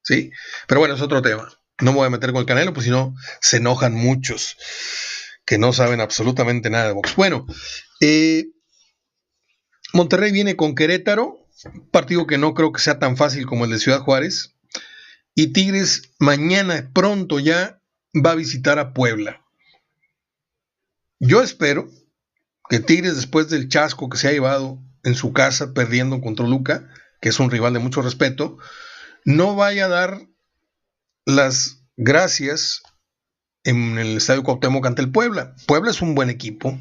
¿Sí? 0.02 0.30
Pero 0.66 0.80
bueno, 0.80 0.96
es 0.96 1.00
otro 1.00 1.22
tema. 1.22 1.48
No 1.80 1.92
me 1.92 1.98
voy 1.98 2.06
a 2.06 2.10
meter 2.10 2.32
con 2.32 2.40
el 2.40 2.46
Canelo, 2.46 2.72
pues 2.72 2.84
si 2.84 2.90
no, 2.90 3.14
se 3.40 3.58
enojan 3.58 3.94
muchos 3.94 4.56
que 5.44 5.58
no 5.58 5.72
saben 5.72 6.00
absolutamente 6.00 6.70
nada 6.70 6.86
de 6.86 6.92
box. 6.92 7.16
Bueno, 7.16 7.46
eh, 8.00 8.46
Monterrey 9.92 10.30
viene 10.32 10.56
con 10.56 10.74
Querétaro 10.74 11.40
partido 11.90 12.26
que 12.26 12.38
no 12.38 12.54
creo 12.54 12.72
que 12.72 12.80
sea 12.80 12.98
tan 12.98 13.16
fácil 13.16 13.46
como 13.46 13.64
el 13.64 13.70
de 13.70 13.78
Ciudad 13.78 14.00
Juárez. 14.00 14.54
Y 15.34 15.52
Tigres 15.52 16.12
mañana 16.18 16.90
pronto 16.92 17.38
ya 17.38 17.80
va 18.14 18.32
a 18.32 18.36
visitar 18.36 18.78
a 18.78 18.92
Puebla. 18.92 19.44
Yo 21.18 21.42
espero 21.42 21.88
que 22.68 22.80
Tigres 22.80 23.16
después 23.16 23.48
del 23.48 23.68
chasco 23.68 24.08
que 24.08 24.18
se 24.18 24.28
ha 24.28 24.32
llevado 24.32 24.82
en 25.02 25.14
su 25.14 25.32
casa 25.32 25.72
perdiendo 25.72 26.20
contra 26.20 26.46
Luca, 26.46 26.88
que 27.20 27.28
es 27.28 27.40
un 27.40 27.50
rival 27.50 27.72
de 27.72 27.78
mucho 27.78 28.02
respeto, 28.02 28.58
no 29.24 29.54
vaya 29.54 29.86
a 29.86 29.88
dar 29.88 30.29
las 31.30 31.82
gracias 31.96 32.82
en 33.64 33.98
el 33.98 34.16
Estadio 34.16 34.42
Cuauhtémoc 34.42 34.86
ante 34.86 35.02
el 35.02 35.10
Puebla. 35.10 35.54
Puebla 35.66 35.90
es 35.90 36.02
un 36.02 36.14
buen 36.14 36.30
equipo, 36.30 36.78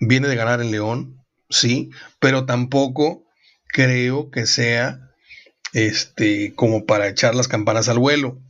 viene 0.00 0.28
de 0.28 0.36
ganar 0.36 0.60
en 0.60 0.70
León, 0.70 1.24
sí, 1.48 1.90
pero 2.18 2.46
tampoco 2.46 3.24
creo 3.68 4.30
que 4.30 4.46
sea 4.46 5.00
este, 5.72 6.54
como 6.54 6.86
para 6.86 7.08
echar 7.08 7.34
las 7.34 7.48
campanas 7.48 7.88
al 7.88 7.98
vuelo. 7.98 8.40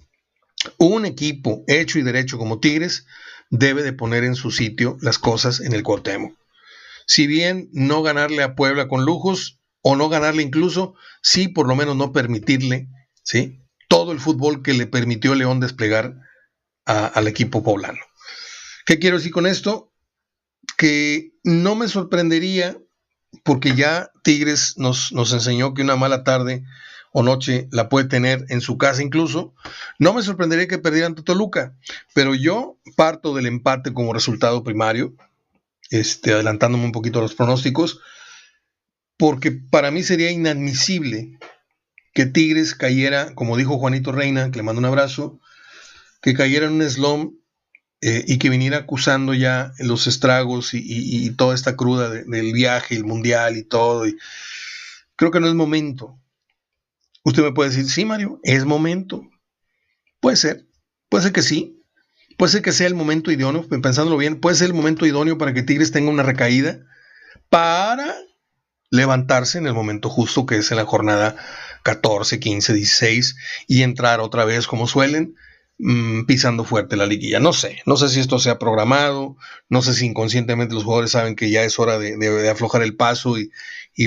Un 0.79 1.07
equipo 1.07 1.65
hecho 1.67 1.99
y 1.99 2.03
derecho 2.03 2.39
como 2.39 2.61
Tigres 2.61 3.07
debe 3.51 3.83
de 3.83 3.93
poner 3.93 4.25
en 4.25 4.35
su 4.35 4.51
sitio 4.51 4.97
las 5.01 5.19
cosas 5.19 5.61
en 5.61 5.73
el 5.73 5.83
Cuauhtémoc. 5.83 6.37
Si 7.07 7.27
bien 7.27 7.69
no 7.73 8.03
ganarle 8.03 8.43
a 8.43 8.57
Puebla 8.57 8.89
con 8.89 9.05
lujos 9.05 9.61
o 9.83 9.95
no 9.95 10.09
ganarle 10.09 10.43
incluso, 10.43 10.95
sí 11.23 11.47
por 11.47 11.69
lo 11.69 11.77
menos 11.77 11.97
no 11.97 12.13
permitirle, 12.13 12.89
¿sí? 13.23 13.61
Todo 13.89 14.13
el 14.13 14.21
fútbol 14.21 14.63
que 14.63 14.75
le 14.75 14.87
permitió 14.87 15.35
León 15.35 15.61
desplegar 15.61 16.17
al 16.85 17.27
equipo 17.27 17.63
poblano. 17.63 17.99
¿Qué 18.85 18.99
quiero 18.99 19.17
decir 19.17 19.33
con 19.33 19.47
esto? 19.47 19.93
Que 20.77 21.33
no 21.43 21.75
me 21.75 21.89
sorprendería 21.89 22.79
porque 23.43 23.75
ya 23.75 24.11
Tigres 24.23 24.75
nos, 24.77 25.13
nos 25.13 25.33
enseñó 25.33 25.75
que 25.75 25.83
una 25.83 25.97
mala 25.97 26.23
tarde 26.23 26.65
o 27.19 27.23
noche 27.23 27.67
la 27.73 27.89
puede 27.89 28.09
tener 28.09 28.45
en 28.51 28.61
su 28.61 28.79
casa 28.79 29.03
incluso. 29.03 29.55
No 29.99 30.13
me 30.13 30.23
sorprendería 30.23 30.69
que 30.69 30.79
perdieran 30.79 31.15
Toluca, 31.15 31.75
pero 32.15 32.35
yo 32.35 32.79
parto 32.95 33.35
del 33.35 33.47
empate 33.47 33.93
como 33.95 34.13
resultado 34.13 34.63
primario, 34.63 35.15
este, 35.91 36.35
adelantándome 36.35 36.85
un 36.85 36.93
poquito 36.93 37.19
a 37.19 37.23
los 37.23 37.35
pronósticos, 37.35 38.01
porque 39.17 39.51
para 39.51 39.91
mí 39.91 40.03
sería 40.03 40.31
inadmisible 40.31 41.39
que 42.17 42.25
Tigres 42.25 42.75
cayera, 42.75 43.35
como 43.35 43.59
dijo 43.59 43.77
Juanito 43.77 44.11
Reina, 44.11 44.51
que 44.51 44.57
le 44.57 44.63
mando 44.63 44.79
un 44.79 44.87
abrazo, 44.87 45.39
que 46.23 46.33
cayera 46.33 46.65
en 46.65 46.73
un 46.73 46.91
slum 46.91 47.37
eh, 48.01 48.25
y 48.27 48.39
que 48.39 48.49
viniera 48.49 48.79
acusando 48.79 49.35
ya 49.35 49.75
los 49.81 50.07
estragos 50.07 50.71
y, 50.73 51.31
toda 51.37 51.55
esta 51.55 51.77
cruda 51.77 52.09
del 52.09 52.53
viaje, 52.55 52.97
el 52.97 53.05
mundial 53.05 53.59
y 53.59 53.65
todo. 53.65 54.07
Y 54.07 54.17
creo 55.15 55.31
que 55.31 55.41
no 55.41 55.47
es 55.47 55.53
momento. 55.53 56.19
Usted 57.23 57.43
me 57.43 57.53
puede 57.53 57.69
decir, 57.69 57.85
sí, 57.85 58.07
Mario, 58.07 58.41
es 58.45 58.65
momento. 58.65 59.29
Puede 60.19 60.39
ser, 60.39 60.65
puede 61.11 61.25
ser 61.25 61.33
que 61.35 61.43
sí. 61.43 61.85
Puede 62.39 62.51
ser 62.51 62.63
que 62.63 62.73
sea 62.73 62.87
el 62.87 62.95
momento 62.95 63.31
idóneo, 63.31 63.69
pensándolo 63.69 64.17
bien, 64.17 64.41
puede 64.41 64.57
ser 64.57 64.69
el 64.69 64.75
momento 64.75 65.05
idóneo 65.05 65.37
para 65.37 65.53
que 65.53 65.63
Tigres 65.63 65.93
tenga 65.93 66.11
una 66.11 66.23
recaída 66.23 66.81
para 67.51 68.15
levantarse 68.89 69.59
en 69.59 69.67
el 69.67 69.75
momento 69.75 70.09
justo 70.09 70.47
que 70.47 70.57
es 70.57 70.71
en 70.71 70.79
la 70.79 70.87
jornada 70.87 71.37
14, 71.87 72.41
15, 72.41 72.75
16 72.75 73.37
y 73.69 73.85
entrar 73.85 74.19
otra 74.19 74.45
vez 74.45 74.67
como 74.67 74.89
suelen 74.89 75.37
mm, 75.79 76.25
pisando 76.25 76.65
fuerte 76.65 76.97
la 76.97 77.07
liguilla. 77.07 77.39
No 77.39 77.53
sé, 77.53 77.81
no 77.87 77.97
sé 77.97 78.09
si 78.09 78.19
esto 78.19 78.41
sea 78.41 78.59
programado, 78.59 79.37
no 79.69 79.83
sé 79.83 79.95
si 79.95 80.07
inconscientemente 80.07 80.75
los 80.75 80.83
jugadores 80.83 81.13
saben 81.13 81.37
que 81.37 81.49
ya 81.49 81.63
es 81.63 81.79
hora 81.79 81.97
de, 81.97 82.51
aflojar 82.51 82.83
el 82.83 82.97
paso 82.97 83.37
y, 83.39 83.53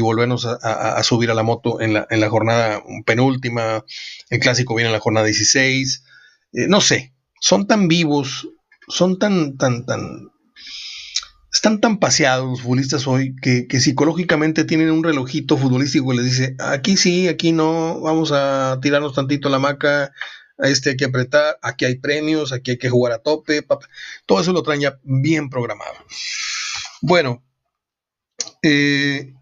volvernos 0.01 0.45
a, 0.45 1.01
subir 1.03 1.31
a 1.31 1.33
la 1.33 1.43
moto 1.43 1.79
en 1.79 1.93
la, 1.93 2.05
en 2.09 2.19
la, 2.19 2.29
jornada 2.29 2.83
penúltima, 3.05 3.85
el 4.29 4.39
clásico 4.41 4.75
viene 4.75 4.89
en 4.89 4.93
la 4.93 4.99
jornada 4.99 5.25
16, 5.25 6.03
eh, 6.51 6.67
no 6.67 6.81
sé, 6.81 7.13
son 7.39 7.65
tan 7.65 7.87
vivos, 7.87 8.49
son 8.89 9.17
tan, 9.19 9.57
tan, 9.57 9.85
tan 9.85 10.31
están 11.51 11.81
tan 11.81 11.97
paseados 11.97 12.47
los 12.47 12.61
futbolistas 12.61 13.07
hoy 13.07 13.35
que, 13.35 13.67
psicológicamente 13.79 14.63
tienen 14.65 14.91
un 14.91 15.03
relojito 15.03 15.57
futbolístico 15.57 16.09
que 16.09 16.17
les 16.17 16.25
dice, 16.25 16.55
aquí 16.59 16.95
sí, 16.97 17.27
aquí 17.27 17.51
no, 17.51 17.99
vamos 18.01 18.31
a 18.31 18.79
tirarnos 18.81 19.13
tantito 19.13 19.49
la 19.49 19.59
maca, 19.59 20.13
a 20.57 20.67
este 20.67 20.91
hay 20.91 20.97
que 20.97 21.05
apretar, 21.05 21.57
aquí 21.61 21.85
hay 21.85 21.95
premios, 21.95 22.51
aquí 22.51 22.71
hay 22.71 22.77
que 22.77 22.89
jugar 22.89 23.13
a 23.13 23.19
tope, 23.19 23.65
todo 24.25 24.41
eso 24.41 24.53
lo 24.53 24.63
traen 24.63 24.81
ya 24.81 24.99
bien 25.03 25.49
programado. 25.49 25.95
Bueno, 27.01 27.43
eh, 28.61 29.33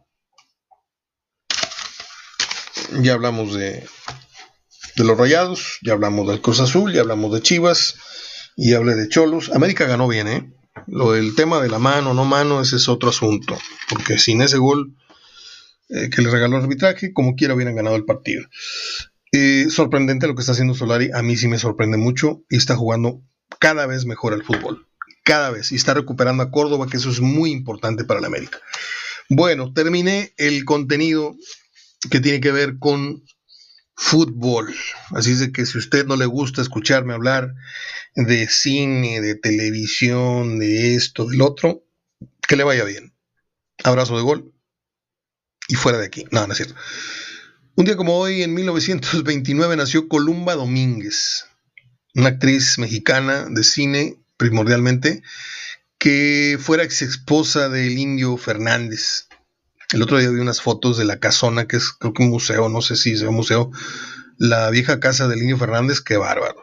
ya 3.02 3.14
hablamos 3.14 3.54
de, 3.54 3.86
de 4.96 5.04
los 5.04 5.18
Rayados, 5.18 5.80
ya 5.82 5.94
hablamos 5.94 6.28
del 6.28 6.42
Cruz 6.42 6.60
Azul, 6.60 6.94
ya 6.94 7.02
hablamos 7.02 7.34
de 7.34 7.42
Chivas 7.42 7.96
y 8.56 8.76
hablé 8.76 8.96
de 8.96 9.10
Cholos. 9.10 9.52
América 9.54 9.86
ganó 9.86 10.08
bien, 10.08 10.28
¿eh? 10.28 10.57
Lo 10.86 11.14
del 11.14 11.36
tema 11.36 11.62
de 11.62 11.70
la 11.70 11.80
mano, 11.80 12.14
no 12.14 12.26
mano, 12.26 12.62
ese 12.62 12.76
es 12.76 12.88
otro 12.90 13.10
asunto. 13.10 13.58
Porque 13.90 14.18
sin 14.18 14.42
ese 14.42 14.58
gol 14.58 14.96
eh, 15.90 16.10
que 16.10 16.22
le 16.22 16.30
regaló 16.30 16.58
el 16.58 16.64
arbitraje, 16.64 17.14
como 17.14 17.36
quiera 17.36 17.54
hubieran 17.54 17.76
ganado 17.76 17.96
el 17.96 18.06
partido. 18.06 18.46
Eh, 19.32 19.68
sorprendente 19.70 20.28
lo 20.28 20.36
que 20.36 20.42
está 20.42 20.54
haciendo 20.54 20.74
Solari, 20.74 21.10
a 21.14 21.22
mí 21.22 21.36
sí 21.36 21.48
me 21.48 21.60
sorprende 21.60 21.98
mucho 21.98 22.44
y 22.50 22.58
está 22.58 22.76
jugando 22.76 23.22
cada 23.60 23.86
vez 23.88 24.06
mejor 24.06 24.34
al 24.34 24.44
fútbol. 24.44 24.88
Cada 25.24 25.52
vez. 25.52 25.72
Y 25.72 25.76
está 25.76 25.94
recuperando 25.94 26.44
a 26.44 26.52
Córdoba, 26.52 26.88
que 26.88 26.98
eso 26.98 27.10
es 27.10 27.22
muy 27.22 27.52
importante 27.52 28.04
para 28.04 28.22
la 28.22 28.28
América. 28.28 28.60
Bueno, 29.30 29.74
terminé 29.74 30.34
el 30.38 30.64
contenido 30.64 31.36
que 32.10 32.20
tiene 32.20 32.40
que 32.40 32.52
ver 32.52 32.78
con 32.80 33.24
fútbol. 33.98 34.74
Así 35.12 35.32
es 35.32 35.40
de 35.40 35.52
que 35.52 35.66
si 35.66 35.78
usted 35.80 36.06
no 36.06 36.16
le 36.16 36.28
gusta 36.28 36.62
escucharme 36.62 37.14
hablar 37.14 37.56
de 38.16 38.48
cine, 38.48 39.20
de 39.20 39.36
televisión, 39.36 40.60
de 40.60 40.96
esto, 40.96 41.26
del 41.26 41.42
otro, 41.42 41.84
que 42.48 42.56
le 42.56 42.64
vaya 42.64 42.86
bien. 42.86 43.14
Abrazo 43.84 44.16
de 44.16 44.24
gol 44.24 44.54
y 45.68 45.76
fuera 45.76 45.98
de 45.98 46.06
aquí. 46.06 46.26
No, 46.32 46.46
no 46.46 46.54
es 46.54 46.58
cierto. 46.58 46.76
Un 47.76 47.86
día 47.86 47.98
como 47.98 48.18
hoy, 48.18 48.44
en 48.44 48.54
1929, 48.54 49.76
nació 49.76 50.08
Columba 50.08 50.56
Domínguez, 50.56 51.46
una 52.16 52.30
actriz 52.30 52.80
mexicana 52.80 53.48
de 53.50 53.64
cine, 53.64 54.20
primordialmente, 54.38 55.22
que 55.98 56.58
fuera 56.60 56.84
ex 56.84 57.02
esposa 57.02 57.70
del 57.70 57.98
indio 57.98 58.38
Fernández. 58.38 59.27
El 59.94 60.02
otro 60.02 60.20
día 60.20 60.30
vi 60.30 60.40
unas 60.40 60.62
fotos 60.62 60.98
de 60.98 61.06
la 61.06 61.20
casona, 61.20 61.66
que 61.66 61.78
es 61.78 61.92
creo 61.92 62.14
que 62.14 62.24
un 62.24 62.30
museo, 62.30 62.68
no 62.68 62.82
sé 62.82 62.96
si 62.98 63.14
es 63.14 63.22
un 63.22 63.36
museo, 63.36 63.72
la 64.38 64.70
vieja 64.70 65.00
casa 65.00 65.28
de 65.28 65.38
Niño 65.38 65.58
Fernández, 65.58 66.02
qué 66.02 66.18
bárbaro. 66.18 66.62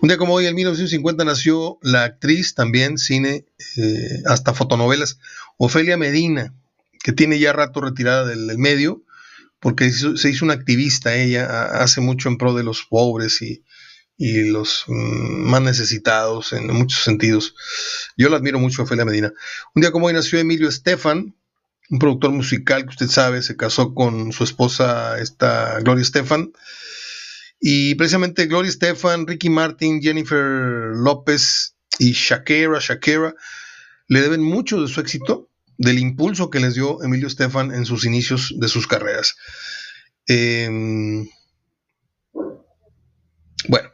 Un 0.00 0.08
día 0.08 0.18
como 0.18 0.34
hoy, 0.34 0.46
en 0.46 0.54
1950, 0.54 1.24
nació 1.24 1.78
la 1.82 2.04
actriz, 2.04 2.54
también 2.54 2.96
cine, 2.96 3.46
eh, 3.76 4.22
hasta 4.26 4.54
fotonovelas, 4.54 5.18
Ofelia 5.58 5.96
Medina, 5.96 6.54
que 7.02 7.12
tiene 7.12 7.38
ya 7.38 7.52
rato 7.52 7.80
retirada 7.80 8.24
del, 8.24 8.56
medio, 8.56 9.02
porque 9.58 9.90
se 9.90 10.30
hizo 10.30 10.44
una 10.44 10.54
activista 10.54 11.16
ella 11.16 11.64
hace 11.64 12.00
mucho 12.00 12.28
en 12.28 12.38
pro 12.38 12.54
de 12.54 12.64
los 12.64 12.84
pobres 12.84 13.42
y, 13.42 13.64
y 14.16 14.48
los 14.50 14.84
mm, 14.86 15.48
más 15.50 15.62
necesitados 15.62 16.52
en 16.52 16.72
muchos 16.72 17.02
sentidos. 17.02 17.54
Yo 18.16 18.28
la 18.28 18.36
admiro 18.36 18.58
mucho, 18.58 18.82
Ofelia 18.82 19.04
Medina. 19.04 19.32
Un 19.74 19.82
día 19.82 19.90
como 19.90 20.06
hoy 20.06 20.12
nació 20.12 20.38
Emilio 20.38 20.68
Estefan, 20.68 21.34
un 21.90 21.98
productor 21.98 22.30
musical 22.30 22.84
que 22.84 22.90
usted 22.90 23.08
sabe, 23.08 23.42
se 23.42 23.56
casó 23.56 23.94
con 23.94 24.32
su 24.32 24.44
esposa, 24.44 25.18
esta 25.18 25.80
Gloria 25.80 26.02
Estefan. 26.02 26.52
Y 27.60 27.94
precisamente 27.94 28.46
Gloria 28.46 28.70
Estefan, 28.70 29.26
Ricky 29.26 29.50
Martin, 29.50 30.02
Jennifer 30.02 30.92
López 30.94 31.76
y 31.98 32.12
Shakira, 32.12 32.78
Shakira, 32.80 33.34
le 34.08 34.20
deben 34.20 34.42
mucho 34.42 34.80
de 34.80 34.88
su 34.88 35.00
éxito, 35.00 35.50
del 35.76 35.98
impulso 35.98 36.50
que 36.50 36.60
les 36.60 36.74
dio 36.74 37.02
Emilio 37.02 37.26
Estefan 37.26 37.74
en 37.74 37.84
sus 37.84 38.04
inicios 38.04 38.54
de 38.58 38.68
sus 38.68 38.86
carreras. 38.86 39.36
Em, 40.26 41.28
bueno, 43.68 43.90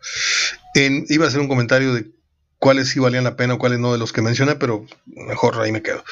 iba 0.75 1.25
a 1.25 1.29
hacer 1.29 1.41
un 1.41 1.49
comentario 1.49 1.95
de 1.95 2.11
cuáles 2.59 2.89
sí 2.89 2.99
valían 2.99 3.25
la 3.25 3.37
pena 3.37 3.55
o 3.55 3.59
cuáles 3.59 3.79
no 3.79 3.93
de 3.93 3.99
los 3.99 4.13
que 4.13 4.23
mencioné, 4.23 4.57
pero 4.57 4.85
mejor 5.07 5.61
ahí 5.61 5.73
me 5.73 5.83
quedo 5.83 6.05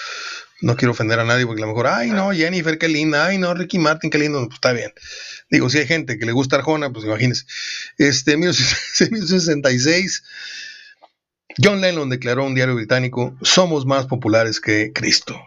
no 0.61 0.77
quiero 0.77 0.93
ofender 0.93 1.21
a 1.21 1.25
nadie 1.25 1.47
porque 1.47 1.63
a 1.63 1.67
lo 1.67 1.73
mejor, 1.73 1.87
ay 1.87 2.11
no, 2.11 2.33
Jennifer, 2.33 2.79
qué 2.79 2.89
linda, 2.89 3.27
ay 3.27 3.39
no, 3.39 3.55
Ricky 3.55 3.79
Martin, 3.79 4.11
qué 4.11 4.19
lindo, 4.19 4.45
pues 4.47 4.57
está 4.57 4.73
bien. 4.73 4.93
Digo, 5.51 5.71
si 5.71 5.79
hay 5.79 5.87
gente 5.87 6.19
que 6.19 6.27
le 6.27 6.33
gusta 6.33 6.57
Arjona, 6.57 6.93
pues 6.93 7.05
imagínense. 7.05 7.45
Este, 7.97 8.33
en 8.33 8.41
1966, 8.41 10.25
John 11.63 11.81
Lennon 11.81 12.09
declaró 12.09 12.43
a 12.43 12.47
un 12.47 12.55
diario 12.55 12.75
británico, 12.75 13.37
somos 13.43 13.87
más 13.87 14.07
populares 14.07 14.61
que 14.61 14.93
Cristo. 14.93 15.41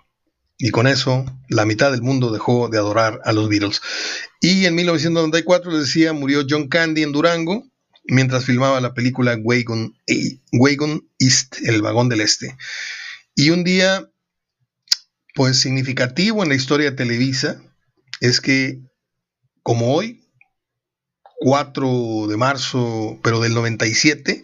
Y 0.58 0.69
con 0.69 0.86
eso, 0.86 1.26
la 1.50 1.65
mitad 1.65 1.91
del 1.91 2.04
mundo 2.04 2.32
dejó 2.32 2.69
de 2.69 2.78
adorar 2.78 3.19
a 3.26 3.34
los 3.34 3.50
Beatles. 3.50 3.82
Y 4.41 4.65
en 4.65 4.76
1994, 4.76 5.71
les 5.71 5.82
decía, 5.82 6.13
murió 6.13 6.45
John 6.47 6.67
Candy 6.67 7.02
en 7.02 7.12
Durango, 7.12 7.65
mientras 8.06 8.45
filmaba 8.45 8.80
la 8.80 8.93
película 8.93 9.36
Wagon, 9.41 9.95
Wagon 10.52 11.08
East, 11.19 11.58
el 11.63 11.82
vagón 11.82 12.10
del 12.10 12.21
este. 12.21 12.56
Y 13.36 13.50
un 13.50 13.63
día 13.63 14.11
pues 15.34 15.60
significativo 15.60 16.44
en 16.44 16.50
la 16.50 16.56
historia 16.56 16.91
de 16.91 16.98
Televisa 16.98 17.62
es 18.20 18.41
que, 18.41 18.82
como 19.63 19.94
hoy, 19.94 20.28
4 21.39 22.28
de 22.28 22.38
marzo, 22.38 23.20
pero 23.24 23.39
del 23.39 23.54
97, 23.54 24.44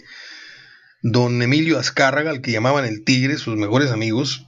don 1.03 1.41
Emilio 1.41 1.77
Azcárraga, 1.77 2.31
al 2.31 2.41
que 2.41 2.51
llamaban 2.51 2.85
el 2.85 3.03
Tigre, 3.03 3.37
sus 3.37 3.55
mejores 3.55 3.91
amigos, 3.91 4.47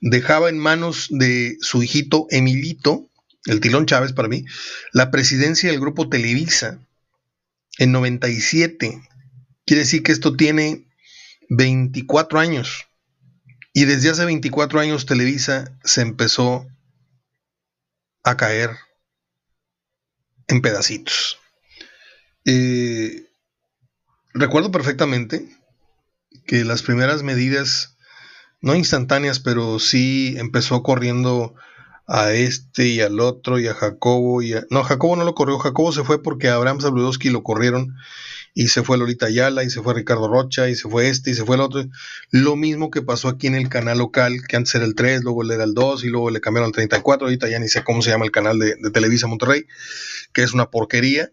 dejaba 0.00 0.48
en 0.48 0.58
manos 0.58 1.06
de 1.10 1.56
su 1.60 1.82
hijito 1.82 2.26
Emilito, 2.30 3.08
el 3.46 3.60
Tilón 3.60 3.86
Chávez 3.86 4.12
para 4.12 4.28
mí, 4.28 4.44
la 4.92 5.10
presidencia 5.10 5.70
del 5.70 5.80
grupo 5.80 6.08
Televisa 6.08 6.80
en 7.78 7.92
97. 7.92 9.00
Quiere 9.66 9.82
decir 9.82 10.02
que 10.02 10.12
esto 10.12 10.36
tiene 10.36 10.86
24 11.48 12.40
años. 12.40 12.86
Y 13.76 13.86
desde 13.86 14.08
hace 14.08 14.24
24 14.24 14.78
años 14.78 15.04
Televisa 15.04 15.76
se 15.82 16.00
empezó 16.00 16.64
a 18.22 18.36
caer 18.36 18.70
en 20.46 20.62
pedacitos. 20.62 21.38
Eh, 22.44 23.26
recuerdo 24.32 24.70
perfectamente 24.70 25.48
que 26.46 26.64
las 26.64 26.82
primeras 26.82 27.24
medidas, 27.24 27.96
no 28.60 28.76
instantáneas, 28.76 29.40
pero 29.40 29.80
sí 29.80 30.36
empezó 30.38 30.84
corriendo 30.84 31.56
a 32.06 32.30
este 32.30 32.86
y 32.86 33.00
al 33.00 33.18
otro 33.18 33.58
y 33.58 33.66
a 33.66 33.74
Jacobo 33.74 34.40
y 34.40 34.52
a... 34.52 34.64
No, 34.70 34.84
Jacobo 34.84 35.16
no 35.16 35.24
lo 35.24 35.34
corrió, 35.34 35.58
Jacobo 35.58 35.90
se 35.90 36.04
fue 36.04 36.22
porque 36.22 36.48
a 36.48 36.54
Abraham 36.54 36.80
Zabludowski 36.80 37.28
lo 37.28 37.42
corrieron 37.42 37.96
y 38.54 38.68
se 38.68 38.84
fue 38.84 38.96
Lolita 38.96 39.26
Ayala, 39.26 39.64
y 39.64 39.70
se 39.70 39.82
fue 39.82 39.94
Ricardo 39.94 40.28
Rocha, 40.28 40.68
y 40.68 40.76
se 40.76 40.88
fue 40.88 41.08
este, 41.08 41.32
y 41.32 41.34
se 41.34 41.44
fue 41.44 41.56
el 41.56 41.62
otro. 41.62 41.84
Lo 42.30 42.54
mismo 42.54 42.88
que 42.88 43.02
pasó 43.02 43.28
aquí 43.28 43.48
en 43.48 43.56
el 43.56 43.68
canal 43.68 43.98
local, 43.98 44.46
que 44.48 44.56
antes 44.56 44.76
era 44.76 44.84
el 44.84 44.94
3, 44.94 45.24
luego 45.24 45.42
era 45.52 45.64
el 45.64 45.74
2, 45.74 46.04
y 46.04 46.08
luego 46.08 46.30
le 46.30 46.40
cambiaron 46.40 46.68
al 46.68 46.72
34, 46.72 47.26
ahorita 47.26 47.48
ya 47.48 47.58
ni 47.58 47.66
sé 47.68 47.82
cómo 47.82 48.00
se 48.00 48.10
llama 48.10 48.24
el 48.24 48.30
canal 48.30 48.60
de, 48.60 48.76
Televisa 48.92 49.26
Monterrey, 49.26 49.66
que 50.32 50.44
es 50.44 50.54
una 50.54 50.70
porquería, 50.70 51.32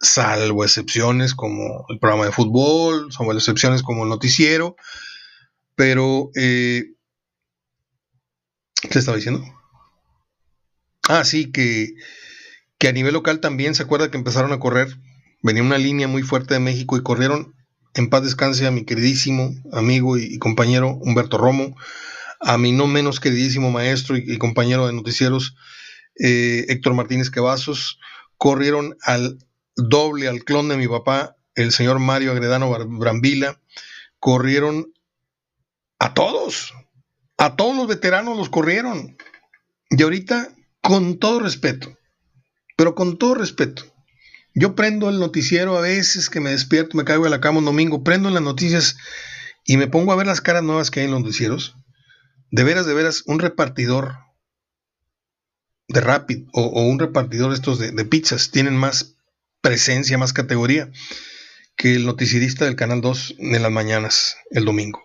salvo 0.00 0.64
excepciones 0.64 1.34
como 1.34 1.84
el 1.88 1.98
programa 1.98 2.26
de 2.26 2.32
fútbol, 2.32 3.12
salvo 3.12 3.32
excepciones 3.32 3.82
como 3.82 4.04
el 4.04 4.08
noticiero, 4.08 4.76
pero... 5.74 6.30
Eh, 6.36 6.92
¿Qué 8.88 8.98
estaba 8.98 9.16
diciendo? 9.16 9.44
Ah, 11.06 11.24
sí, 11.24 11.52
que, 11.52 11.94
que 12.78 12.88
a 12.88 12.92
nivel 12.92 13.12
local 13.12 13.40
también 13.40 13.74
se 13.74 13.82
acuerda 13.82 14.10
que 14.10 14.16
empezaron 14.16 14.52
a 14.52 14.58
correr 14.58 14.96
venía 15.42 15.62
una 15.62 15.78
línea 15.78 16.08
muy 16.08 16.22
fuerte 16.22 16.54
de 16.54 16.60
México 16.60 16.96
y 16.96 17.02
corrieron 17.02 17.54
en 17.94 18.08
paz 18.08 18.22
descanse 18.22 18.66
a 18.66 18.70
mi 18.70 18.84
queridísimo 18.84 19.52
amigo 19.72 20.16
y, 20.16 20.38
compañero 20.38 20.98
Humberto 21.00 21.38
Romo, 21.38 21.76
a 22.40 22.56
mi 22.56 22.72
no 22.72 22.86
menos 22.86 23.20
queridísimo 23.20 23.70
maestro 23.70 24.16
y, 24.16 24.38
compañero 24.38 24.86
de 24.86 24.92
noticieros 24.92 25.56
eh, 26.18 26.66
Héctor 26.68 26.94
Martínez 26.94 27.30
Quevazos, 27.30 27.98
corrieron 28.36 28.96
al 29.02 29.38
doble, 29.76 30.28
al 30.28 30.44
clon 30.44 30.68
de 30.68 30.76
mi 30.76 30.86
papá, 30.86 31.36
el 31.54 31.72
señor 31.72 31.98
Mario 31.98 32.32
Agredano 32.32 32.70
Brambila, 32.98 33.60
corrieron 34.18 34.92
a 35.98 36.14
todos, 36.14 36.72
a 37.36 37.56
todos 37.56 37.76
los 37.76 37.86
veteranos 37.86 38.36
los 38.36 38.48
corrieron. 38.48 39.16
Y 39.90 40.02
ahorita 40.02 40.48
con 40.80 41.18
todo 41.18 41.40
respeto, 41.40 41.98
pero 42.76 42.94
con 42.94 43.18
todo 43.18 43.34
respeto. 43.34 43.84
Yo 44.54 44.74
prendo 44.74 45.08
el 45.08 45.20
noticiero 45.20 45.76
a 45.76 45.80
veces 45.80 46.28
que 46.28 46.40
me 46.40 46.50
despierto, 46.50 46.96
me 46.96 47.04
caigo 47.04 47.24
de 47.24 47.30
la 47.30 47.40
cama 47.40 47.58
un 47.58 47.64
domingo, 47.64 48.02
prendo 48.02 48.28
en 48.28 48.34
las 48.34 48.42
noticias 48.42 48.96
y 49.64 49.76
me 49.76 49.86
pongo 49.86 50.12
a 50.12 50.16
ver 50.16 50.26
las 50.26 50.40
caras 50.40 50.62
nuevas 50.62 50.90
que 50.90 51.00
hay 51.00 51.06
en 51.06 51.12
los 51.12 51.20
noticieros. 51.20 51.76
De 52.50 52.64
veras, 52.64 52.86
de 52.86 52.94
veras, 52.94 53.22
un 53.26 53.38
repartidor 53.38 54.16
de 55.86 56.00
Rapid 56.00 56.44
o, 56.52 56.82
un 56.82 56.98
repartidor 56.98 57.52
estos 57.52 57.78
de, 57.78 57.92
de, 57.92 58.04
pizzas 58.04 58.50
tienen 58.50 58.76
más 58.76 59.16
presencia, 59.60 60.18
más 60.18 60.32
categoría 60.32 60.90
que 61.76 61.94
el 61.94 62.06
noticierista 62.06 62.64
del 62.64 62.76
Canal 62.76 63.00
2 63.00 63.36
en 63.38 63.62
las 63.62 63.72
mañanas, 63.72 64.36
el 64.50 64.64
domingo. 64.64 65.02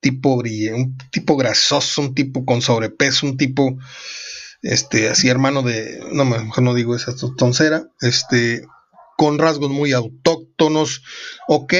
Tipo 0.00 0.36
brille, 0.36 0.74
un 0.74 0.96
tipo 1.10 1.36
grasoso, 1.36 2.02
un 2.02 2.14
tipo 2.14 2.44
con 2.44 2.60
sobrepeso, 2.60 3.26
un 3.26 3.36
tipo 3.36 3.78
este, 4.64 5.10
así 5.10 5.28
hermano 5.28 5.62
de, 5.62 6.02
no, 6.10 6.24
mejor 6.24 6.64
no 6.64 6.72
digo 6.72 6.96
esa 6.96 7.14
toncera, 7.36 7.84
este, 8.00 8.66
con 9.16 9.38
rasgos 9.38 9.70
muy 9.70 9.92
autóctonos. 9.92 11.02
Ok, 11.46 11.74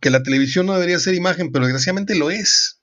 que 0.00 0.10
la 0.10 0.22
televisión 0.22 0.66
no 0.66 0.74
debería 0.74 0.98
ser 0.98 1.14
imagen, 1.14 1.52
pero 1.52 1.64
desgraciadamente 1.64 2.16
lo 2.16 2.30
es. 2.30 2.80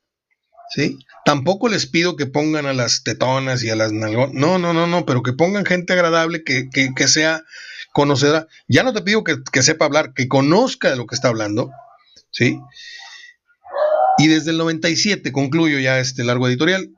¿Sí? 0.74 0.98
Tampoco 1.26 1.68
les 1.68 1.86
pido 1.86 2.16
que 2.16 2.28
pongan 2.28 2.66
a 2.66 2.74
las 2.74 3.04
tetonas 3.04 3.62
y 3.62 3.70
a 3.70 3.76
las 3.76 3.92
nalgonas. 3.92 4.34
No, 4.34 4.58
no, 4.58 4.72
no, 4.72 4.88
no, 4.88 5.06
pero 5.06 5.22
que 5.22 5.34
pongan 5.34 5.66
gente 5.66 5.92
agradable, 5.92 6.46
que, 6.46 6.70
que, 6.70 7.08
sea 7.10 7.44
conocedora. 7.92 8.48
Ya 8.70 8.84
no 8.84 8.94
te 8.94 9.02
pido 9.02 9.26
que, 9.26 9.36
que, 9.52 9.64
sepa 9.64 9.84
hablar, 9.84 10.14
que 10.14 10.30
conozca 10.30 10.90
de 10.90 10.96
lo 10.96 11.08
que 11.08 11.16
está 11.16 11.28
hablando. 11.28 11.72
¿Sí? 12.32 12.58
Y 14.18 14.28
desde 14.28 14.52
el 14.52 14.58
97, 14.58 15.34
concluyo 15.34 15.78
ya 15.80 16.00
este 16.00 16.24
largo 16.24 16.48
editorial, 16.48 16.90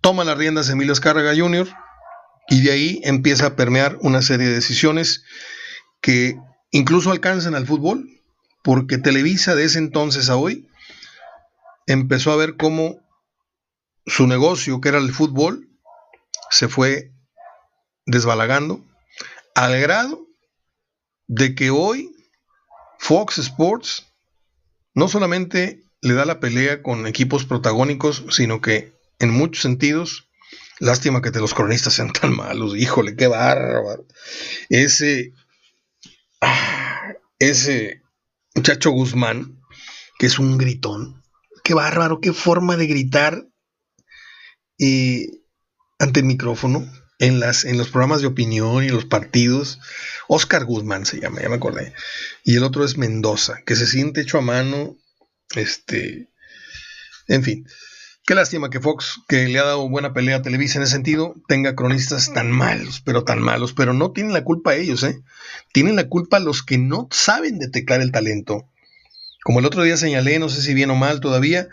toma 0.00 0.24
las 0.24 0.38
riendas 0.38 0.70
Emilio 0.70 0.92
Escárraga 0.92 1.34
Jr. 1.36 1.68
y 2.48 2.62
de 2.62 2.72
ahí 2.72 3.00
empieza 3.04 3.46
a 3.46 3.56
permear 3.56 3.98
una 4.00 4.22
serie 4.22 4.48
de 4.48 4.54
decisiones 4.54 5.24
que 6.00 6.38
incluso 6.70 7.10
alcanzan 7.10 7.54
al 7.54 7.66
fútbol, 7.66 8.08
porque 8.62 8.98
Televisa 8.98 9.54
de 9.54 9.64
ese 9.64 9.78
entonces 9.78 10.30
a 10.30 10.36
hoy 10.36 10.68
empezó 11.86 12.32
a 12.32 12.36
ver 12.36 12.56
cómo 12.56 13.00
su 14.06 14.26
negocio, 14.26 14.80
que 14.80 14.88
era 14.88 14.98
el 14.98 15.12
fútbol, 15.12 15.68
se 16.50 16.68
fue 16.68 17.12
desbalagando 18.06 18.84
al 19.54 19.78
grado 19.80 20.26
de 21.26 21.54
que 21.54 21.70
hoy 21.70 22.10
Fox 22.98 23.38
Sports 23.38 24.06
no 24.94 25.08
solamente 25.08 25.82
le 26.00 26.14
da 26.14 26.24
la 26.24 26.40
pelea 26.40 26.82
con 26.82 27.06
equipos 27.06 27.44
protagónicos, 27.44 28.24
sino 28.30 28.60
que 28.60 28.97
en 29.18 29.30
muchos 29.30 29.62
sentidos. 29.62 30.28
Lástima 30.80 31.22
que 31.22 31.30
los 31.30 31.54
cronistas 31.54 31.94
sean 31.94 32.12
tan 32.12 32.34
malos. 32.34 32.76
Híjole, 32.76 33.16
qué 33.16 33.26
bárbaro. 33.26 34.06
Ese. 34.68 35.32
Ah, 36.40 37.14
ese 37.38 38.02
muchacho 38.54 38.90
Guzmán, 38.90 39.60
que 40.18 40.26
es 40.26 40.38
un 40.38 40.56
gritón. 40.56 41.22
Qué 41.64 41.74
bárbaro, 41.74 42.20
qué 42.20 42.32
forma 42.32 42.76
de 42.76 42.86
gritar 42.86 43.46
eh, 44.78 45.26
ante 45.98 46.20
el 46.20 46.26
micrófono. 46.26 46.90
En, 47.20 47.40
las, 47.40 47.64
en 47.64 47.76
los 47.78 47.88
programas 47.88 48.20
de 48.20 48.28
opinión 48.28 48.84
y 48.84 48.88
en 48.88 48.94
los 48.94 49.04
partidos. 49.04 49.80
Oscar 50.28 50.64
Guzmán 50.64 51.04
se 51.04 51.20
llama, 51.20 51.42
ya 51.42 51.48
me 51.48 51.56
acordé. 51.56 51.92
Y 52.44 52.54
el 52.54 52.62
otro 52.62 52.84
es 52.84 52.96
Mendoza, 52.96 53.62
que 53.66 53.74
se 53.74 53.88
siente 53.88 54.20
hecho 54.20 54.38
a 54.38 54.42
mano. 54.42 54.96
Este. 55.56 56.28
En 57.26 57.42
fin. 57.42 57.66
Qué 58.28 58.34
lástima 58.34 58.68
que 58.68 58.78
Fox, 58.78 59.22
que 59.26 59.48
le 59.48 59.58
ha 59.58 59.64
dado 59.64 59.88
buena 59.88 60.12
pelea 60.12 60.36
a 60.36 60.42
Televisa 60.42 60.76
en 60.76 60.82
ese 60.82 60.92
sentido, 60.92 61.34
tenga 61.48 61.74
cronistas 61.74 62.30
tan 62.34 62.50
malos, 62.50 63.00
pero 63.02 63.24
tan 63.24 63.40
malos, 63.40 63.72
pero 63.72 63.94
no 63.94 64.10
tienen 64.10 64.34
la 64.34 64.44
culpa 64.44 64.74
ellos, 64.74 65.02
¿eh? 65.02 65.22
Tienen 65.72 65.96
la 65.96 66.10
culpa 66.10 66.38
los 66.38 66.62
que 66.62 66.76
no 66.76 67.08
saben 67.10 67.58
detectar 67.58 68.02
el 68.02 68.12
talento. 68.12 68.68
Como 69.42 69.60
el 69.60 69.64
otro 69.64 69.82
día 69.82 69.96
señalé, 69.96 70.38
no 70.38 70.50
sé 70.50 70.60
si 70.60 70.74
bien 70.74 70.90
o 70.90 70.94
mal 70.94 71.20
todavía, 71.20 71.68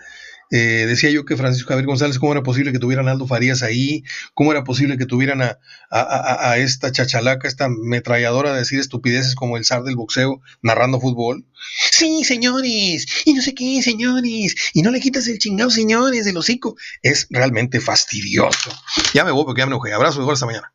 eh, 0.51 0.85
decía 0.87 1.09
yo 1.09 1.25
que 1.25 1.37
Francisco 1.37 1.69
Javier 1.69 1.87
González, 1.87 2.19
¿cómo 2.19 2.31
era 2.31 2.43
posible 2.43 2.71
que 2.71 2.79
tuvieran 2.79 3.07
a 3.07 3.11
Aldo 3.11 3.27
Farías 3.27 3.63
ahí? 3.63 4.03
¿Cómo 4.33 4.51
era 4.51 4.63
posible 4.63 4.97
que 4.97 5.05
tuvieran 5.05 5.41
a, 5.41 5.57
a, 5.89 6.57
esta 6.57 6.91
chachalaca, 6.91 7.47
esta 7.47 7.67
metralladora 7.69 8.53
de 8.53 8.59
decir 8.59 8.79
estupideces 8.79 9.35
como 9.35 9.57
el 9.57 9.65
zar 9.65 9.83
del 9.83 9.95
boxeo 9.95 10.41
narrando 10.61 10.99
fútbol? 10.99 11.45
Sí, 11.91 12.23
señores, 12.23 13.07
y 13.25 13.33
no 13.33 13.41
sé 13.41 13.53
qué, 13.53 13.81
señores, 13.81 14.55
y 14.73 14.81
no 14.81 14.91
le 14.91 14.99
quitas 14.99 15.27
el 15.27 15.39
chingado, 15.39 15.69
señores, 15.69 16.25
del 16.25 16.37
hocico. 16.37 16.75
Es 17.01 17.27
realmente 17.29 17.79
fastidioso. 17.79 18.71
Ya 19.13 19.25
me 19.25 19.31
voy 19.31 19.45
porque 19.45 19.59
ya 19.59 19.65
me 19.65 19.71
enojé. 19.71 19.93
Abrazo, 19.93 20.19
mejor 20.19 20.33
hasta 20.33 20.45
mañana. 20.45 20.71